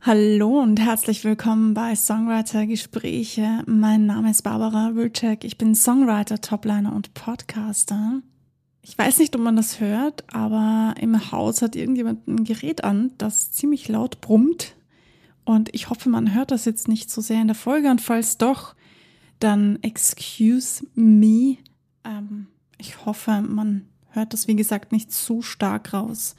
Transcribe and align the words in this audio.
Hallo 0.00 0.60
und 0.60 0.78
herzlich 0.78 1.24
willkommen 1.24 1.74
bei 1.74 1.96
Songwriter 1.96 2.66
Gespräche. 2.66 3.64
Mein 3.66 4.06
Name 4.06 4.30
ist 4.30 4.42
Barbara 4.42 4.94
Wilczek. 4.94 5.42
Ich 5.42 5.58
bin 5.58 5.74
Songwriter, 5.74 6.40
Topliner 6.40 6.94
und 6.94 7.14
Podcaster. 7.14 8.22
Ich 8.80 8.96
weiß 8.96 9.18
nicht, 9.18 9.34
ob 9.34 9.42
man 9.42 9.56
das 9.56 9.80
hört, 9.80 10.22
aber 10.32 10.94
im 11.00 11.32
Haus 11.32 11.62
hat 11.62 11.74
irgendjemand 11.74 12.28
ein 12.28 12.44
Gerät 12.44 12.84
an, 12.84 13.10
das 13.18 13.50
ziemlich 13.50 13.88
laut 13.88 14.20
brummt. 14.20 14.76
Und 15.44 15.74
ich 15.74 15.90
hoffe, 15.90 16.08
man 16.08 16.32
hört 16.32 16.52
das 16.52 16.64
jetzt 16.64 16.86
nicht 16.86 17.10
so 17.10 17.20
sehr 17.20 17.42
in 17.42 17.48
der 17.48 17.56
Folge. 17.56 17.90
Und 17.90 18.00
falls 18.00 18.38
doch, 18.38 18.76
dann 19.40 19.80
excuse 19.82 20.86
me. 20.94 21.56
Ähm, 22.04 22.46
ich 22.78 23.04
hoffe, 23.04 23.42
man 23.42 23.88
hört 24.10 24.32
das, 24.32 24.46
wie 24.46 24.56
gesagt, 24.56 24.92
nicht 24.92 25.12
zu 25.12 25.42
stark 25.42 25.92
raus. 25.92 26.36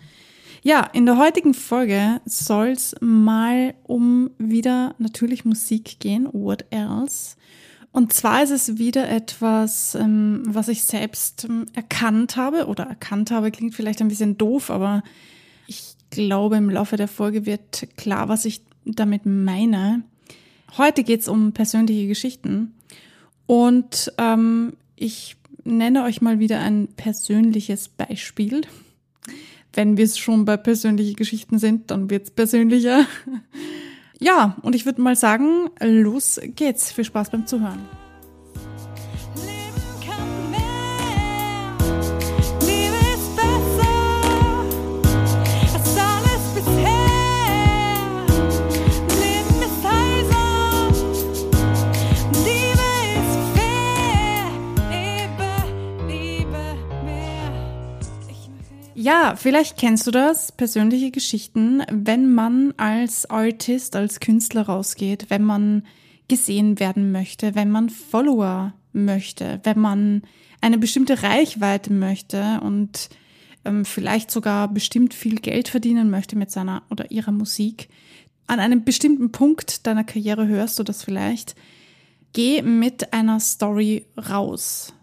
Ja, 0.62 0.82
in 0.92 1.06
der 1.06 1.18
heutigen 1.18 1.54
Folge 1.54 2.20
soll 2.26 2.70
es 2.70 2.96
mal 3.00 3.76
um 3.84 4.32
wieder 4.38 4.94
natürlich 4.98 5.46
Musik 5.46 6.00
gehen, 6.00 6.28
what 6.34 6.66
else. 6.70 7.38
Und 7.92 8.14
zwar 8.14 8.44
ist 8.44 8.52
es 8.52 8.78
wieder 8.78 9.10
etwas, 9.10 9.96
ähm, 9.96 10.44
was 10.46 10.68
ich 10.68 10.84
selbst 10.84 11.46
ähm, 11.46 11.66
erkannt 11.74 12.36
habe 12.36 12.68
oder 12.68 12.84
erkannt 12.84 13.32
habe, 13.32 13.52
klingt 13.52 13.74
vielleicht 13.74 14.02
ein 14.02 14.10
bisschen 14.10 14.38
doof, 14.38 14.70
aber 14.70 15.02
ich 15.66 15.96
glaube, 16.10 16.58
im 16.58 16.70
Laufe 16.70 16.98
der 16.98 17.08
Folge 17.08 17.46
wird 17.46 17.88
klar, 17.96 18.28
was 18.28 18.46
ich 18.46 18.62
damit 18.86 19.26
meine. 19.26 20.04
Heute 20.78 21.04
geht 21.04 21.22
es 21.22 21.28
um 21.28 21.54
persönliche 21.54 22.08
Geschichten 22.08 22.76
und 23.48 24.12
ähm, 24.18 24.74
ich 24.96 25.38
nenne 25.64 26.04
euch 26.04 26.22
mal 26.22 26.40
wieder 26.40 26.60
ein 26.60 26.90
persönliches 26.96 27.90
Beispiel 27.90 28.62
wenn 29.74 29.98
wir 29.98 30.06
es 30.06 30.18
schon 30.18 30.46
bei 30.46 30.58
persönlichen 30.58 31.16
Geschichten 31.16 31.60
sind, 31.60 31.92
dann 31.92 32.10
wird 32.10 32.24
es 32.24 32.32
persönlicher. 32.32 33.06
Ja, 34.22 34.58
und 34.64 34.76
ich 34.76 34.86
würde 34.86 35.02
mal 35.02 35.16
sagen, 35.16 35.70
los 35.80 36.42
geht's. 36.44 36.92
Viel 36.92 37.06
Spaß 37.06 37.30
beim 37.30 37.48
Zuhören. 37.48 37.80
Ja, 59.10 59.36
vielleicht 59.36 59.76
kennst 59.76 60.06
du 60.06 60.12
das, 60.12 60.52
persönliche 60.52 61.10
Geschichten, 61.10 61.82
wenn 61.92 62.32
man 62.32 62.76
als 62.78 63.28
Artist, 63.28 63.96
als 63.96 64.20
Künstler 64.20 64.62
rausgeht, 64.62 65.32
wenn 65.32 65.42
man 65.42 65.82
gesehen 66.28 66.80
werden 66.80 67.12
möchte, 67.12 67.56
wenn 67.56 67.72
man 67.72 67.90
Follower 67.90 68.76
möchte, 68.94 69.62
wenn 69.64 69.80
man 69.80 70.22
eine 70.62 70.78
bestimmte 70.78 71.24
Reichweite 71.24 71.92
möchte 71.92 72.62
und 72.62 73.10
ähm, 73.66 73.84
vielleicht 73.84 74.30
sogar 74.30 74.68
bestimmt 74.68 75.16
viel 75.16 75.38
Geld 75.40 75.70
verdienen 75.70 76.12
möchte 76.12 76.38
mit 76.38 76.52
seiner 76.52 76.84
oder 76.92 77.10
ihrer 77.10 77.32
Musik. 77.32 77.90
An 78.46 78.60
einem 78.60 78.84
bestimmten 78.84 79.32
Punkt 79.32 79.88
deiner 79.88 80.04
Karriere 80.04 80.46
hörst 80.48 80.78
du 80.78 80.84
das 80.84 81.04
vielleicht. 81.04 81.56
Geh 82.34 82.62
mit 82.62 83.12
einer 83.12 83.40
Story 83.40 84.06
raus 84.30 84.94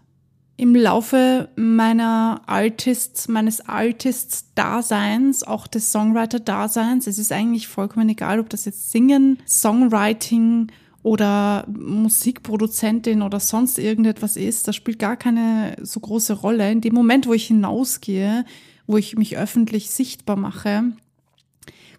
im 0.57 0.75
Laufe 0.75 1.49
meiner 1.55 2.41
Artists, 2.47 3.27
meines 3.27 3.69
Artists-Daseins, 3.69 5.43
auch 5.43 5.67
des 5.67 5.91
Songwriter-Daseins, 5.91 7.05
es 7.05 7.19
ist 7.19 7.31
eigentlich 7.31 7.67
vollkommen 7.67 8.09
egal, 8.09 8.39
ob 8.39 8.49
das 8.49 8.65
jetzt 8.65 8.91
Singen, 8.91 9.37
Songwriting 9.47 10.71
oder 11.03 11.63
Musikproduzentin 11.69 13.21
oder 13.21 13.39
sonst 13.39 13.77
irgendetwas 13.77 14.35
ist, 14.35 14.67
das 14.67 14.75
spielt 14.75 14.97
gar 14.97 15.15
keine 15.15 15.75
so 15.81 15.99
große 15.99 16.33
Rolle. 16.33 16.71
In 16.71 16.81
dem 16.81 16.95
Moment, 16.95 17.27
wo 17.27 17.33
ich 17.33 17.45
hinausgehe, 17.45 18.43
wo 18.87 18.97
ich 18.97 19.15
mich 19.15 19.37
öffentlich 19.37 19.91
sichtbar 19.91 20.37
mache, 20.37 20.85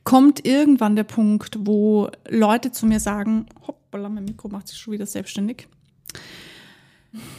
kommt 0.02 0.44
irgendwann 0.44 0.96
der 0.96 1.04
Punkt, 1.04 1.58
wo 1.60 2.10
Leute 2.28 2.72
zu 2.72 2.86
mir 2.86 2.98
sagen, 2.98 3.46
hoppala, 3.68 4.08
mein 4.08 4.24
Mikro 4.24 4.48
macht 4.48 4.66
sich 4.66 4.78
schon 4.78 4.94
wieder 4.94 5.06
selbstständig 5.06 5.68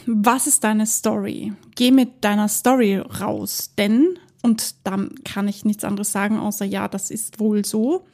was 0.06 0.46
ist 0.46 0.64
deine 0.64 0.86
Story? 0.86 1.52
Geh 1.74 1.90
mit 1.90 2.24
deiner 2.24 2.48
Story 2.48 2.96
raus, 2.96 3.72
denn, 3.78 4.18
und 4.42 4.74
dann 4.84 5.14
kann 5.24 5.48
ich 5.48 5.64
nichts 5.64 5.84
anderes 5.84 6.12
sagen, 6.12 6.38
außer 6.38 6.64
ja, 6.64 6.88
das 6.88 7.10
ist 7.10 7.40
wohl 7.40 7.64
so. 7.64 8.04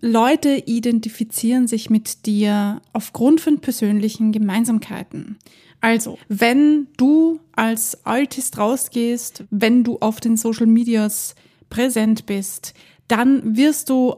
Leute 0.00 0.62
identifizieren 0.66 1.66
sich 1.66 1.90
mit 1.90 2.26
dir 2.26 2.82
aufgrund 2.92 3.40
von 3.40 3.60
persönlichen 3.60 4.32
Gemeinsamkeiten. 4.32 5.38
Also, 5.80 6.18
wenn 6.28 6.88
du 6.96 7.40
als 7.52 8.04
Artist 8.04 8.58
rausgehst, 8.58 9.44
wenn 9.50 9.84
du 9.84 9.98
auf 10.00 10.20
den 10.20 10.36
Social 10.36 10.66
Medias 10.66 11.34
präsent 11.70 12.26
bist, 12.26 12.74
dann 13.08 13.56
wirst 13.56 13.88
du 13.90 14.16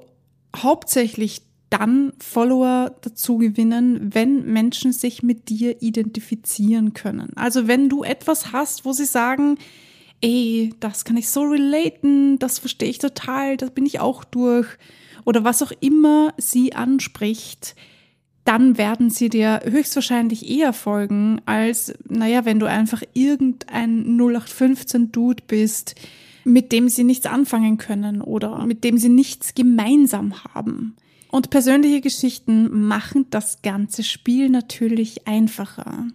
hauptsächlich 0.56 1.42
dann 1.70 2.12
Follower 2.18 2.94
dazu 3.02 3.38
gewinnen, 3.38 4.14
wenn 4.14 4.44
Menschen 4.46 4.92
sich 4.92 5.22
mit 5.22 5.48
dir 5.48 5.82
identifizieren 5.82 6.94
können. 6.94 7.30
Also 7.36 7.66
wenn 7.66 7.88
du 7.88 8.04
etwas 8.04 8.52
hast, 8.52 8.84
wo 8.84 8.92
sie 8.92 9.04
sagen, 9.04 9.58
ey, 10.20 10.74
das 10.80 11.04
kann 11.04 11.16
ich 11.16 11.28
so 11.28 11.42
relaten, 11.42 12.38
das 12.38 12.58
verstehe 12.58 12.88
ich 12.88 12.98
total, 12.98 13.56
das 13.56 13.70
bin 13.70 13.86
ich 13.86 14.00
auch 14.00 14.24
durch 14.24 14.66
oder 15.24 15.44
was 15.44 15.62
auch 15.62 15.72
immer 15.80 16.32
sie 16.38 16.74
anspricht, 16.74 17.76
dann 18.44 18.78
werden 18.78 19.10
sie 19.10 19.28
dir 19.28 19.60
höchstwahrscheinlich 19.64 20.48
eher 20.48 20.72
folgen, 20.72 21.42
als, 21.44 21.92
naja, 22.08 22.46
wenn 22.46 22.58
du 22.58 22.66
einfach 22.66 23.02
irgendein 23.12 24.18
0815-Dude 24.18 25.42
bist, 25.46 25.96
mit 26.44 26.72
dem 26.72 26.88
sie 26.88 27.04
nichts 27.04 27.26
anfangen 27.26 27.76
können 27.76 28.22
oder 28.22 28.64
mit 28.64 28.84
dem 28.84 28.96
sie 28.96 29.10
nichts 29.10 29.54
gemeinsam 29.54 30.42
haben. 30.44 30.96
Und 31.30 31.50
persönliche 31.50 32.00
Geschichten 32.00 32.86
machen 32.86 33.26
das 33.30 33.62
ganze 33.62 34.02
Spiel 34.02 34.48
natürlich 34.48 35.26
einfacher. 35.26 36.06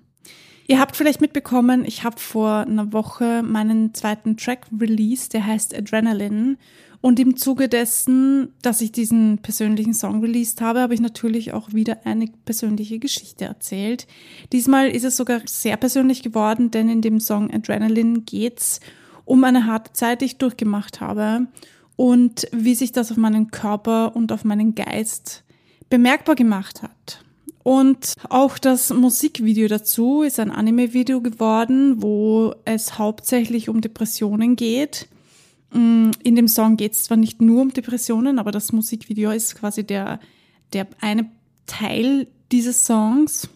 Ihr 0.67 0.79
habt 0.79 0.95
vielleicht 0.95 1.21
mitbekommen, 1.21 1.83
ich 1.85 2.03
habe 2.03 2.19
vor 2.19 2.59
einer 2.59 2.93
Woche 2.93 3.43
meinen 3.43 3.93
zweiten 3.93 4.37
Track 4.37 4.67
released, 4.79 5.33
der 5.33 5.45
heißt 5.45 5.75
Adrenaline. 5.75 6.57
Und 7.01 7.19
im 7.19 7.35
Zuge 7.35 7.67
dessen, 7.67 8.53
dass 8.61 8.79
ich 8.79 8.93
diesen 8.93 9.39
persönlichen 9.39 9.93
Song 9.93 10.21
released 10.21 10.61
habe, 10.61 10.79
habe 10.79 10.93
ich 10.93 11.01
natürlich 11.01 11.51
auch 11.51 11.73
wieder 11.73 12.05
eine 12.05 12.27
persönliche 12.45 12.97
Geschichte 12.97 13.43
erzählt. 13.43 14.07
Diesmal 14.53 14.89
ist 14.89 15.03
es 15.03 15.17
sogar 15.17 15.41
sehr 15.45 15.75
persönlich 15.75 16.23
geworden, 16.23 16.71
denn 16.71 16.87
in 16.87 17.01
dem 17.01 17.19
Song 17.19 17.53
Adrenaline 17.53 18.21
geht's 18.21 18.79
um 19.25 19.43
eine 19.43 19.65
harte 19.65 19.91
Zeit, 19.91 20.21
die 20.21 20.25
ich 20.25 20.37
durchgemacht 20.37 21.01
habe 21.01 21.47
und 21.95 22.47
wie 22.51 22.75
sich 22.75 22.91
das 22.91 23.11
auf 23.11 23.17
meinen 23.17 23.51
Körper 23.51 24.15
und 24.15 24.31
auf 24.31 24.43
meinen 24.43 24.75
Geist 24.75 25.43
bemerkbar 25.89 26.35
gemacht 26.35 26.81
hat. 26.81 27.23
Und 27.63 28.15
auch 28.29 28.57
das 28.57 28.91
Musikvideo 28.93 29.69
dazu 29.69 30.21
ist 30.21 30.39
ein 30.39 30.51
Anime-Video 30.51 31.21
geworden, 31.21 32.01
wo 32.01 32.53
es 32.65 32.97
hauptsächlich 32.97 33.69
um 33.69 33.79
Depressionen 33.79 34.57
geht. 34.57 35.07
Mm, 35.71 36.11
in 36.23 36.35
dem 36.35 36.49
Song 36.49 36.75
geht 36.75 36.91
es 36.91 37.03
zwar 37.03 37.17
nicht 37.17 37.41
nur 37.41 37.61
um 37.61 37.71
Depressionen, 37.71 38.37
aber 38.37 38.51
das 38.51 38.73
Musikvideo 38.73 39.31
ist 39.31 39.55
quasi 39.55 39.85
der, 39.85 40.19
der 40.73 40.87
eine 40.99 41.29
Teil 41.65 42.27
dieses 42.51 42.85
Songs. 42.85 43.47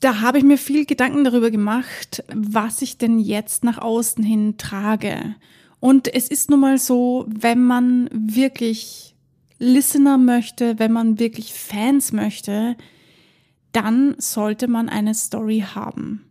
Da 0.00 0.20
habe 0.20 0.38
ich 0.38 0.44
mir 0.44 0.58
viel 0.58 0.84
Gedanken 0.84 1.24
darüber 1.24 1.50
gemacht, 1.50 2.22
was 2.34 2.82
ich 2.82 2.98
denn 2.98 3.18
jetzt 3.18 3.64
nach 3.64 3.78
außen 3.78 4.22
hin 4.22 4.56
trage 4.58 5.34
und 5.80 6.12
es 6.12 6.28
ist 6.28 6.50
nun 6.50 6.60
mal 6.60 6.78
so, 6.78 7.26
wenn 7.28 7.64
man 7.64 8.08
wirklich 8.12 9.14
Listener 9.58 10.18
möchte, 10.18 10.78
wenn 10.78 10.92
man 10.92 11.18
wirklich 11.18 11.52
Fans 11.52 12.12
möchte, 12.12 12.76
dann 13.72 14.14
sollte 14.18 14.68
man 14.68 14.88
eine 14.88 15.14
Story 15.14 15.64
haben. 15.74 16.30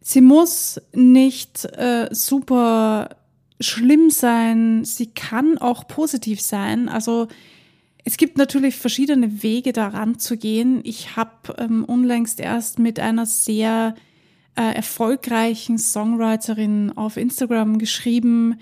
Sie 0.00 0.20
muss 0.20 0.80
nicht 0.92 1.64
äh, 1.64 2.08
super 2.10 3.16
schlimm 3.60 4.10
sein, 4.10 4.84
sie 4.84 5.06
kann 5.06 5.58
auch 5.58 5.86
positiv 5.86 6.40
sein. 6.40 6.88
Also 6.88 7.28
es 8.04 8.16
gibt 8.16 8.38
natürlich 8.38 8.76
verschiedene 8.76 9.42
Wege 9.42 9.72
daran 9.72 10.18
zu 10.18 10.36
gehen. 10.36 10.80
Ich 10.84 11.16
habe 11.16 11.54
ähm, 11.58 11.84
unlängst 11.84 12.40
erst 12.40 12.78
mit 12.78 12.98
einer 12.98 13.26
sehr 13.26 13.94
äh, 14.56 14.74
erfolgreichen 14.74 15.78
Songwriterin 15.78 16.92
auf 16.96 17.18
Instagram 17.18 17.78
geschrieben, 17.78 18.58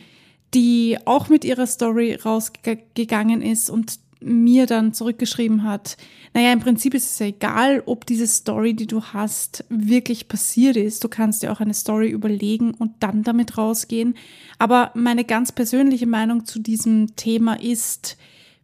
die 0.55 0.99
auch 1.05 1.29
mit 1.29 1.45
ihrer 1.45 1.67
Story 1.67 2.15
rausgegangen 2.15 3.43
ist 3.43 3.71
und 3.71 3.99
mir 4.21 4.67
dann 4.67 4.93
zurückgeschrieben 4.93 5.63
hat, 5.63 5.97
naja, 6.35 6.53
im 6.53 6.61
Prinzip 6.61 6.95
ist 6.95 7.13
es 7.13 7.19
ja 7.21 7.27
egal, 7.27 7.83
ob 7.87 8.05
diese 8.05 8.27
Story, 8.27 8.75
die 8.75 8.87
du 8.87 9.03
hast, 9.03 9.65
wirklich 9.69 10.29
passiert 10.29 10.77
ist. 10.77 11.05
Du 11.05 11.09
kannst 11.09 11.43
dir 11.43 11.53
auch 11.53 11.61
eine 11.61 11.75
Story 11.75 12.09
überlegen 12.09 12.75
und 12.75 12.93
dann 13.01 13.23
damit 13.23 13.57
rausgehen. 13.57 14.17
Aber 14.59 14.91
meine 14.95 15.25
ganz 15.25 15.53
persönliche 15.53 16.07
Meinung 16.07 16.47
zu 16.47 16.59
diesem 16.59 17.15
Thema 17.15 17.61
ist, 17.61 18.17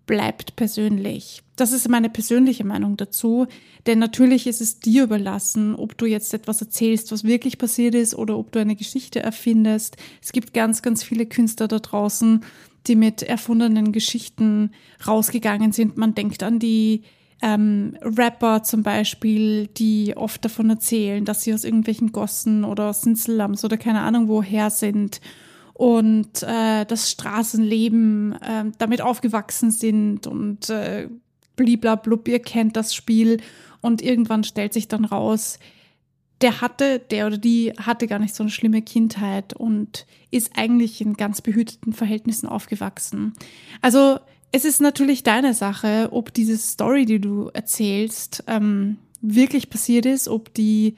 bleibt 0.06 0.56
persönlich. 0.56 1.43
Das 1.56 1.72
ist 1.72 1.88
meine 1.88 2.10
persönliche 2.10 2.64
Meinung 2.64 2.96
dazu, 2.96 3.46
denn 3.86 3.98
natürlich 3.98 4.46
ist 4.46 4.60
es 4.60 4.80
dir 4.80 5.04
überlassen, 5.04 5.74
ob 5.76 5.96
du 5.96 6.06
jetzt 6.06 6.34
etwas 6.34 6.60
erzählst, 6.60 7.12
was 7.12 7.24
wirklich 7.24 7.58
passiert 7.58 7.94
ist 7.94 8.14
oder 8.14 8.36
ob 8.36 8.50
du 8.50 8.58
eine 8.58 8.74
Geschichte 8.74 9.20
erfindest. 9.20 9.96
Es 10.22 10.32
gibt 10.32 10.52
ganz, 10.52 10.82
ganz 10.82 11.04
viele 11.04 11.26
Künstler 11.26 11.68
da 11.68 11.78
draußen, 11.78 12.44
die 12.86 12.96
mit 12.96 13.22
erfundenen 13.22 13.92
Geschichten 13.92 14.70
rausgegangen 15.06 15.72
sind. 15.72 15.96
Man 15.96 16.14
denkt 16.14 16.42
an 16.42 16.58
die 16.58 17.02
ähm, 17.40 17.96
Rapper 18.00 18.62
zum 18.62 18.82
Beispiel, 18.82 19.68
die 19.68 20.16
oft 20.16 20.44
davon 20.44 20.70
erzählen, 20.70 21.24
dass 21.24 21.42
sie 21.42 21.54
aus 21.54 21.64
irgendwelchen 21.64 22.10
Gossen 22.12 22.64
oder 22.64 22.90
aus 22.90 23.04
oder 23.64 23.76
keine 23.76 24.00
Ahnung 24.00 24.28
woher 24.28 24.70
sind 24.70 25.20
und 25.74 26.42
äh, 26.42 26.84
das 26.86 27.10
Straßenleben 27.10 28.32
äh, 28.40 28.64
damit 28.78 29.02
aufgewachsen 29.02 29.70
sind 29.70 30.26
und 30.26 30.70
äh, 30.70 31.08
bliblablub, 31.56 32.28
ihr 32.28 32.40
kennt 32.40 32.76
das 32.76 32.94
Spiel 32.94 33.38
und 33.80 34.02
irgendwann 34.02 34.44
stellt 34.44 34.72
sich 34.72 34.88
dann 34.88 35.04
raus, 35.04 35.58
der 36.40 36.60
hatte, 36.60 36.98
der 36.98 37.26
oder 37.26 37.38
die 37.38 37.72
hatte 37.78 38.06
gar 38.06 38.18
nicht 38.18 38.34
so 38.34 38.42
eine 38.42 38.50
schlimme 38.50 38.82
Kindheit 38.82 39.54
und 39.54 40.06
ist 40.30 40.52
eigentlich 40.56 41.00
in 41.00 41.14
ganz 41.14 41.40
behüteten 41.40 41.92
Verhältnissen 41.92 42.48
aufgewachsen. 42.48 43.34
Also 43.80 44.18
es 44.52 44.64
ist 44.64 44.80
natürlich 44.80 45.22
deine 45.22 45.54
Sache, 45.54 46.08
ob 46.12 46.34
diese 46.34 46.56
Story, 46.56 47.06
die 47.06 47.20
du 47.20 47.50
erzählst, 47.52 48.44
ähm, 48.46 48.98
wirklich 49.20 49.70
passiert 49.70 50.06
ist, 50.06 50.28
ob 50.28 50.52
die 50.54 50.96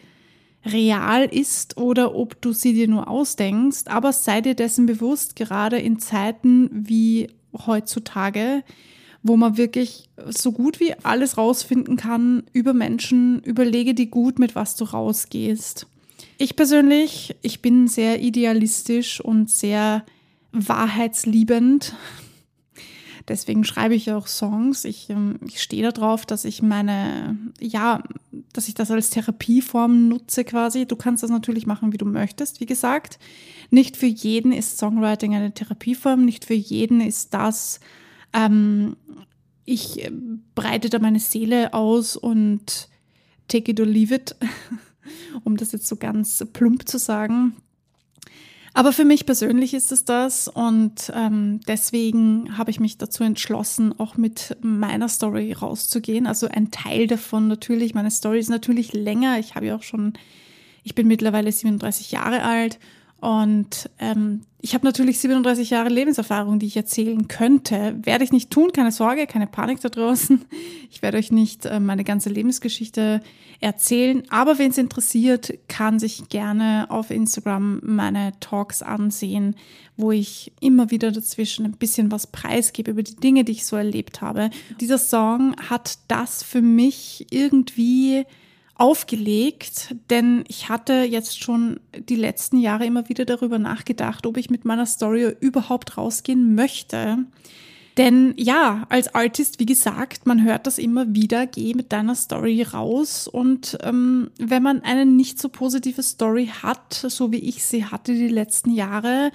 real 0.64 1.24
ist 1.24 1.76
oder 1.76 2.14
ob 2.14 2.40
du 2.42 2.52
sie 2.52 2.74
dir 2.74 2.88
nur 2.88 3.08
ausdenkst. 3.08 3.84
Aber 3.86 4.12
sei 4.12 4.40
dir 4.40 4.54
dessen 4.54 4.86
bewusst, 4.86 5.36
gerade 5.36 5.78
in 5.78 5.98
Zeiten 5.98 6.68
wie 6.72 7.28
heutzutage, 7.66 8.64
wo 9.26 9.36
man 9.36 9.56
wirklich 9.56 10.08
so 10.28 10.52
gut 10.52 10.80
wie 10.80 10.94
alles 11.02 11.38
rausfinden 11.38 11.96
kann 11.96 12.44
über 12.52 12.72
Menschen, 12.72 13.40
überlege 13.40 13.94
dir 13.94 14.06
gut, 14.06 14.38
mit 14.38 14.54
was 14.54 14.76
du 14.76 14.84
rausgehst. 14.84 15.86
Ich 16.38 16.56
persönlich, 16.56 17.36
ich 17.42 17.62
bin 17.62 17.88
sehr 17.88 18.20
idealistisch 18.20 19.20
und 19.20 19.50
sehr 19.50 20.04
wahrheitsliebend. 20.52 21.94
Deswegen 23.28 23.64
schreibe 23.64 23.94
ich 23.94 24.12
auch 24.12 24.28
Songs. 24.28 24.84
Ich, 24.84 25.10
ähm, 25.10 25.40
ich 25.46 25.60
stehe 25.60 25.90
darauf, 25.90 26.26
dass 26.26 26.44
ich 26.44 26.62
meine, 26.62 27.36
ja, 27.60 28.02
dass 28.52 28.68
ich 28.68 28.74
das 28.74 28.90
als 28.90 29.10
Therapieform 29.10 30.08
nutze 30.08 30.44
quasi. 30.44 30.86
Du 30.86 30.96
kannst 30.96 31.22
das 31.22 31.30
natürlich 31.30 31.66
machen, 31.66 31.92
wie 31.92 31.98
du 31.98 32.06
möchtest, 32.06 32.60
wie 32.60 32.66
gesagt. 32.66 33.18
Nicht 33.70 33.96
für 33.96 34.06
jeden 34.06 34.52
ist 34.52 34.78
Songwriting 34.78 35.34
eine 35.34 35.52
Therapieform, 35.52 36.24
nicht 36.24 36.44
für 36.44 36.54
jeden 36.54 37.00
ist 37.00 37.34
das, 37.34 37.80
ähm, 38.32 38.96
ich 39.64 40.04
äh, 40.04 40.10
breite 40.54 40.88
da 40.88 40.98
meine 40.98 41.20
Seele 41.20 41.74
aus 41.74 42.16
und 42.16 42.88
take 43.48 43.70
it 43.70 43.80
or 43.80 43.86
leave 43.86 44.14
it, 44.14 44.36
um 45.44 45.56
das 45.56 45.72
jetzt 45.72 45.88
so 45.88 45.96
ganz 45.96 46.44
plump 46.52 46.88
zu 46.88 46.98
sagen. 46.98 47.56
Aber 48.76 48.92
für 48.92 49.06
mich 49.06 49.24
persönlich 49.24 49.72
ist 49.72 49.90
es 49.90 50.04
das 50.04 50.48
und 50.48 51.10
ähm, 51.14 51.60
deswegen 51.66 52.58
habe 52.58 52.70
ich 52.70 52.78
mich 52.78 52.98
dazu 52.98 53.24
entschlossen, 53.24 53.98
auch 53.98 54.18
mit 54.18 54.54
meiner 54.60 55.08
Story 55.08 55.52
rauszugehen. 55.54 56.26
Also 56.26 56.46
ein 56.46 56.70
Teil 56.70 57.06
davon 57.06 57.48
natürlich. 57.48 57.94
Meine 57.94 58.10
Story 58.10 58.38
ist 58.38 58.50
natürlich 58.50 58.92
länger. 58.92 59.38
Ich 59.38 59.54
habe 59.54 59.64
ja 59.64 59.76
auch 59.76 59.82
schon, 59.82 60.12
ich 60.82 60.94
bin 60.94 61.08
mittlerweile 61.08 61.50
37 61.50 62.12
Jahre 62.12 62.42
alt 62.42 62.78
und 63.20 63.90
ähm, 63.98 64.42
ich 64.60 64.74
habe 64.74 64.84
natürlich 64.84 65.20
37 65.20 65.70
Jahre 65.70 65.88
Lebenserfahrung, 65.88 66.58
die 66.58 66.66
ich 66.66 66.76
erzählen 66.76 67.28
könnte. 67.28 67.96
Werde 68.02 68.24
ich 68.24 68.32
nicht 68.32 68.50
tun, 68.50 68.72
keine 68.72 68.90
Sorge, 68.90 69.26
keine 69.26 69.46
Panik 69.46 69.80
da 69.80 69.88
draußen. 69.88 70.44
Ich 70.90 71.02
werde 71.02 71.18
euch 71.18 71.30
nicht 71.30 71.66
äh, 71.66 71.78
meine 71.78 72.04
ganze 72.04 72.30
Lebensgeschichte 72.30 73.20
erzählen. 73.60 74.22
Aber 74.30 74.58
wen 74.58 74.70
es 74.70 74.78
interessiert, 74.78 75.52
kann 75.68 75.98
sich 75.98 76.28
gerne 76.28 76.86
auf 76.88 77.10
Instagram 77.10 77.80
meine 77.82 78.32
Talks 78.40 78.82
ansehen, 78.82 79.56
wo 79.96 80.12
ich 80.12 80.52
immer 80.60 80.90
wieder 80.90 81.12
dazwischen 81.12 81.64
ein 81.64 81.76
bisschen 81.76 82.10
was 82.10 82.26
preisgebe 82.26 82.90
über 82.90 83.02
die 83.02 83.16
Dinge, 83.16 83.44
die 83.44 83.52
ich 83.52 83.66
so 83.66 83.76
erlebt 83.76 84.20
habe. 84.20 84.50
Dieser 84.80 84.98
Song 84.98 85.56
hat 85.68 85.98
das 86.08 86.42
für 86.42 86.62
mich 86.62 87.26
irgendwie 87.30 88.24
aufgelegt, 88.78 89.94
denn 90.10 90.44
ich 90.48 90.68
hatte 90.68 91.02
jetzt 91.02 91.42
schon 91.42 91.80
die 91.98 92.16
letzten 92.16 92.58
Jahre 92.58 92.84
immer 92.84 93.08
wieder 93.08 93.24
darüber 93.24 93.58
nachgedacht, 93.58 94.26
ob 94.26 94.36
ich 94.36 94.50
mit 94.50 94.64
meiner 94.64 94.86
Story 94.86 95.34
überhaupt 95.40 95.96
rausgehen 95.96 96.54
möchte. 96.54 97.18
Denn 97.96 98.34
ja, 98.36 98.84
als 98.90 99.14
Artist, 99.14 99.58
wie 99.58 99.64
gesagt, 99.64 100.26
man 100.26 100.44
hört 100.44 100.66
das 100.66 100.76
immer 100.76 101.14
wieder, 101.14 101.46
geh 101.46 101.72
mit 101.72 101.92
deiner 101.92 102.14
Story 102.14 102.62
raus. 102.62 103.26
Und 103.26 103.78
ähm, 103.82 104.30
wenn 104.38 104.62
man 104.62 104.82
eine 104.82 105.06
nicht 105.06 105.40
so 105.40 105.48
positive 105.48 106.02
Story 106.02 106.50
hat, 106.62 106.92
so 106.92 107.32
wie 107.32 107.38
ich 107.38 107.64
sie 107.64 107.86
hatte 107.86 108.12
die 108.12 108.28
letzten 108.28 108.74
Jahre, 108.74 109.32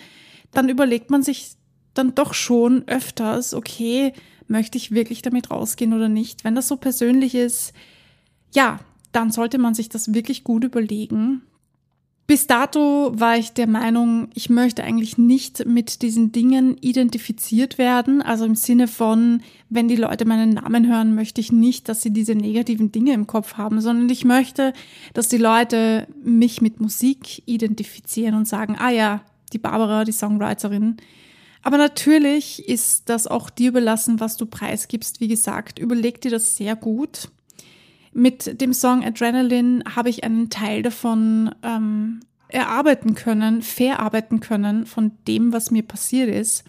dann 0.51 0.69
überlegt 0.69 1.09
man 1.09 1.23
sich 1.23 1.53
dann 1.95 2.13
doch 2.13 2.35
schon 2.35 2.87
öfters, 2.87 3.55
okay, 3.55 4.13
möchte 4.47 4.77
ich 4.77 4.91
wirklich 4.91 5.23
damit 5.23 5.49
rausgehen 5.49 5.93
oder 5.93 6.09
nicht? 6.09 6.43
Wenn 6.43 6.53
das 6.53 6.67
so 6.67 6.77
persönlich 6.77 7.33
ist, 7.33 7.73
ja, 8.53 8.79
dann 9.11 9.31
sollte 9.31 9.57
man 9.57 9.73
sich 9.73 9.89
das 9.89 10.13
wirklich 10.13 10.43
gut 10.43 10.63
überlegen. 10.63 11.41
Bis 12.31 12.47
dato 12.47 13.11
war 13.13 13.35
ich 13.35 13.51
der 13.51 13.67
Meinung, 13.67 14.29
ich 14.33 14.49
möchte 14.49 14.85
eigentlich 14.85 15.17
nicht 15.17 15.65
mit 15.65 16.01
diesen 16.01 16.31
Dingen 16.31 16.77
identifiziert 16.79 17.77
werden. 17.77 18.21
Also 18.21 18.45
im 18.45 18.55
Sinne 18.55 18.87
von, 18.87 19.41
wenn 19.69 19.89
die 19.89 19.97
Leute 19.97 20.23
meinen 20.23 20.51
Namen 20.51 20.87
hören, 20.87 21.13
möchte 21.13 21.41
ich 21.41 21.51
nicht, 21.51 21.89
dass 21.89 22.01
sie 22.01 22.11
diese 22.11 22.35
negativen 22.35 22.89
Dinge 22.89 23.11
im 23.11 23.27
Kopf 23.27 23.55
haben, 23.55 23.81
sondern 23.81 24.07
ich 24.07 24.23
möchte, 24.23 24.71
dass 25.13 25.27
die 25.27 25.39
Leute 25.39 26.07
mich 26.23 26.61
mit 26.61 26.79
Musik 26.79 27.43
identifizieren 27.47 28.35
und 28.35 28.47
sagen, 28.47 28.77
ah 28.79 28.91
ja, 28.91 29.25
die 29.51 29.59
Barbara, 29.59 30.05
die 30.05 30.13
Songwriterin. 30.13 30.95
Aber 31.63 31.77
natürlich 31.77 32.67
ist 32.67 33.09
das 33.09 33.27
auch 33.27 33.49
dir 33.49 33.69
überlassen, 33.69 34.21
was 34.21 34.37
du 34.37 34.45
preisgibst. 34.45 35.19
Wie 35.19 35.27
gesagt, 35.27 35.79
überleg 35.79 36.21
dir 36.21 36.31
das 36.31 36.55
sehr 36.55 36.75
gut. 36.75 37.29
Mit 38.13 38.59
dem 38.59 38.73
Song 38.73 39.03
Adrenaline 39.03 39.83
habe 39.95 40.09
ich 40.09 40.23
einen 40.23 40.49
Teil 40.49 40.81
davon 40.81 41.55
ähm, 41.63 42.19
erarbeiten 42.49 43.15
können, 43.15 43.61
verarbeiten 43.61 44.39
können 44.41 44.85
von 44.85 45.11
dem, 45.27 45.53
was 45.53 45.71
mir 45.71 45.83
passiert 45.83 46.29
ist. 46.29 46.65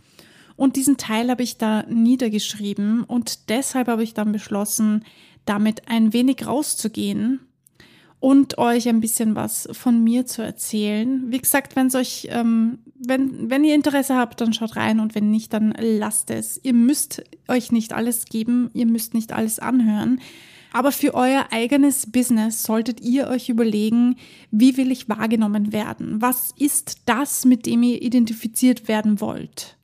Und 0.57 0.77
diesen 0.77 0.97
Teil 0.97 1.31
habe 1.31 1.43
ich 1.43 1.59
da 1.59 1.83
niedergeschrieben 1.89 3.03
und 3.05 3.49
deshalb 3.49 3.89
habe 3.89 4.05
ich 4.05 4.15
dann 4.15 4.33
beschlossen, 4.33 5.05
damit 5.45 5.89
ein 5.89 6.13
wenig 6.13 6.47
rauszugehen 6.47 7.41
und 8.21 8.59
euch 8.59 8.89
ein 8.89 9.01
bisschen 9.01 9.35
was 9.35 9.69
von 9.73 10.05
mir 10.05 10.27
zu 10.27 10.43
erzählen. 10.43 11.25
Wie 11.27 11.41
gesagt, 11.41 11.75
wenn 11.75 11.89
es 11.89 11.97
euch, 11.97 12.29
ähm, 12.31 12.79
wenn, 12.95 13.51
wenn 13.51 13.65
ihr 13.65 13.75
Interesse 13.75 14.15
habt, 14.15 14.41
dann 14.41 14.53
schaut 14.53 14.77
rein 14.77 15.01
und 15.01 15.17
wenn 15.17 15.33
nicht, 15.33 15.53
dann 15.53 15.75
lasst 15.77 16.31
es. 16.31 16.61
Ihr 16.63 16.75
müsst 16.75 17.25
euch 17.49 17.73
nicht 17.73 17.93
alles 17.93 18.27
geben, 18.27 18.71
ihr 18.75 18.87
müsst 18.87 19.15
nicht 19.15 19.33
alles 19.33 19.59
anhören. 19.59 20.21
Aber 20.73 20.91
für 20.91 21.15
euer 21.15 21.47
eigenes 21.51 22.11
Business 22.11 22.63
solltet 22.63 23.01
ihr 23.03 23.29
euch 23.29 23.51
überlegen, 23.51 24.17
wie 24.51 24.77
will 24.77 24.91
ich 24.91 25.09
wahrgenommen 25.09 25.73
werden? 25.73 26.23
Was 26.23 26.53
ist 26.59 27.03
das, 27.05 27.45
mit 27.45 27.67
dem 27.67 27.83
ihr 27.83 28.01
identifiziert 28.01 28.89
werden 28.89 29.21
wollt? 29.21 29.77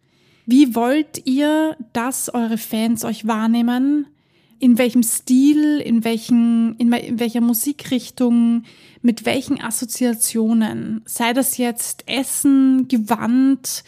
Wie 0.47 0.75
wollt 0.75 1.27
ihr, 1.27 1.77
dass 1.93 2.33
eure 2.33 2.57
Fans 2.57 3.05
euch 3.05 3.27
wahrnehmen? 3.27 4.07
In 4.59 4.79
welchem 4.79 5.03
Stil, 5.03 5.79
in, 5.79 6.05
welchen, 6.05 6.75
in, 6.79 6.91
in 6.91 7.21
welcher 7.21 7.43
Musikrichtung, 7.43 8.65
mit 9.03 9.27
welchen 9.27 9.61
Assoziationen? 9.61 11.03
Sei 11.05 11.35
das 11.35 11.59
jetzt 11.59 12.09
Essen, 12.09 12.89
Gewand, 12.89 13.85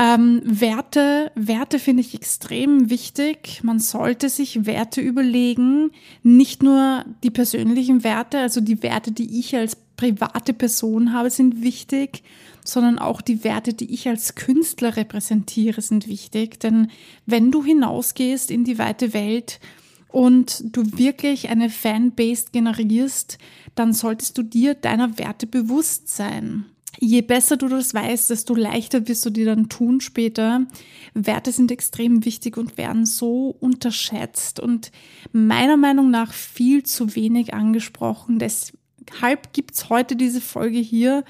ähm, 0.00 0.40
Werte, 0.44 1.30
Werte 1.34 1.78
finde 1.78 2.00
ich 2.00 2.14
extrem 2.14 2.88
wichtig. 2.88 3.60
Man 3.62 3.80
sollte 3.80 4.30
sich 4.30 4.64
Werte 4.64 5.02
überlegen, 5.02 5.90
nicht 6.22 6.62
nur 6.62 7.04
die 7.22 7.30
persönlichen 7.30 8.02
Werte, 8.02 8.38
also 8.38 8.62
die 8.62 8.82
Werte, 8.82 9.12
die 9.12 9.38
ich 9.38 9.54
als 9.54 9.76
private 9.98 10.54
Person 10.54 11.12
habe, 11.12 11.28
sind 11.28 11.62
wichtig, 11.62 12.22
sondern 12.64 12.98
auch 12.98 13.20
die 13.20 13.44
Werte, 13.44 13.74
die 13.74 13.92
ich 13.92 14.08
als 14.08 14.36
Künstler 14.36 14.96
repräsentiere, 14.96 15.82
sind 15.82 16.08
wichtig. 16.08 16.58
Denn 16.60 16.90
wenn 17.26 17.50
du 17.50 17.62
hinausgehst 17.62 18.50
in 18.50 18.64
die 18.64 18.78
weite 18.78 19.12
Welt 19.12 19.60
und 20.08 20.64
du 20.74 20.96
wirklich 20.96 21.50
eine 21.50 21.68
Fanbase 21.68 22.46
generierst, 22.52 23.36
dann 23.74 23.92
solltest 23.92 24.38
du 24.38 24.44
dir 24.44 24.72
deiner 24.72 25.18
Werte 25.18 25.46
bewusst 25.46 26.08
sein 26.08 26.64
je 26.98 27.22
besser 27.22 27.56
du 27.56 27.68
das 27.68 27.94
weißt, 27.94 28.30
desto 28.30 28.54
leichter 28.54 29.06
wirst 29.08 29.24
du 29.24 29.30
dir 29.30 29.46
dann 29.46 29.68
tun 29.68 30.00
später. 30.00 30.66
Werte 31.14 31.52
sind 31.52 31.70
extrem 31.70 32.24
wichtig 32.24 32.56
und 32.56 32.76
werden 32.78 33.06
so 33.06 33.54
unterschätzt 33.60 34.60
und 34.60 34.90
meiner 35.32 35.76
Meinung 35.76 36.10
nach 36.10 36.32
viel 36.32 36.82
zu 36.82 37.14
wenig 37.14 37.54
angesprochen. 37.54 38.38
Deshalb 38.38 39.52
gibt's 39.52 39.88
heute 39.88 40.16
diese 40.16 40.40
Folge 40.40 40.78
hier. 40.78 41.24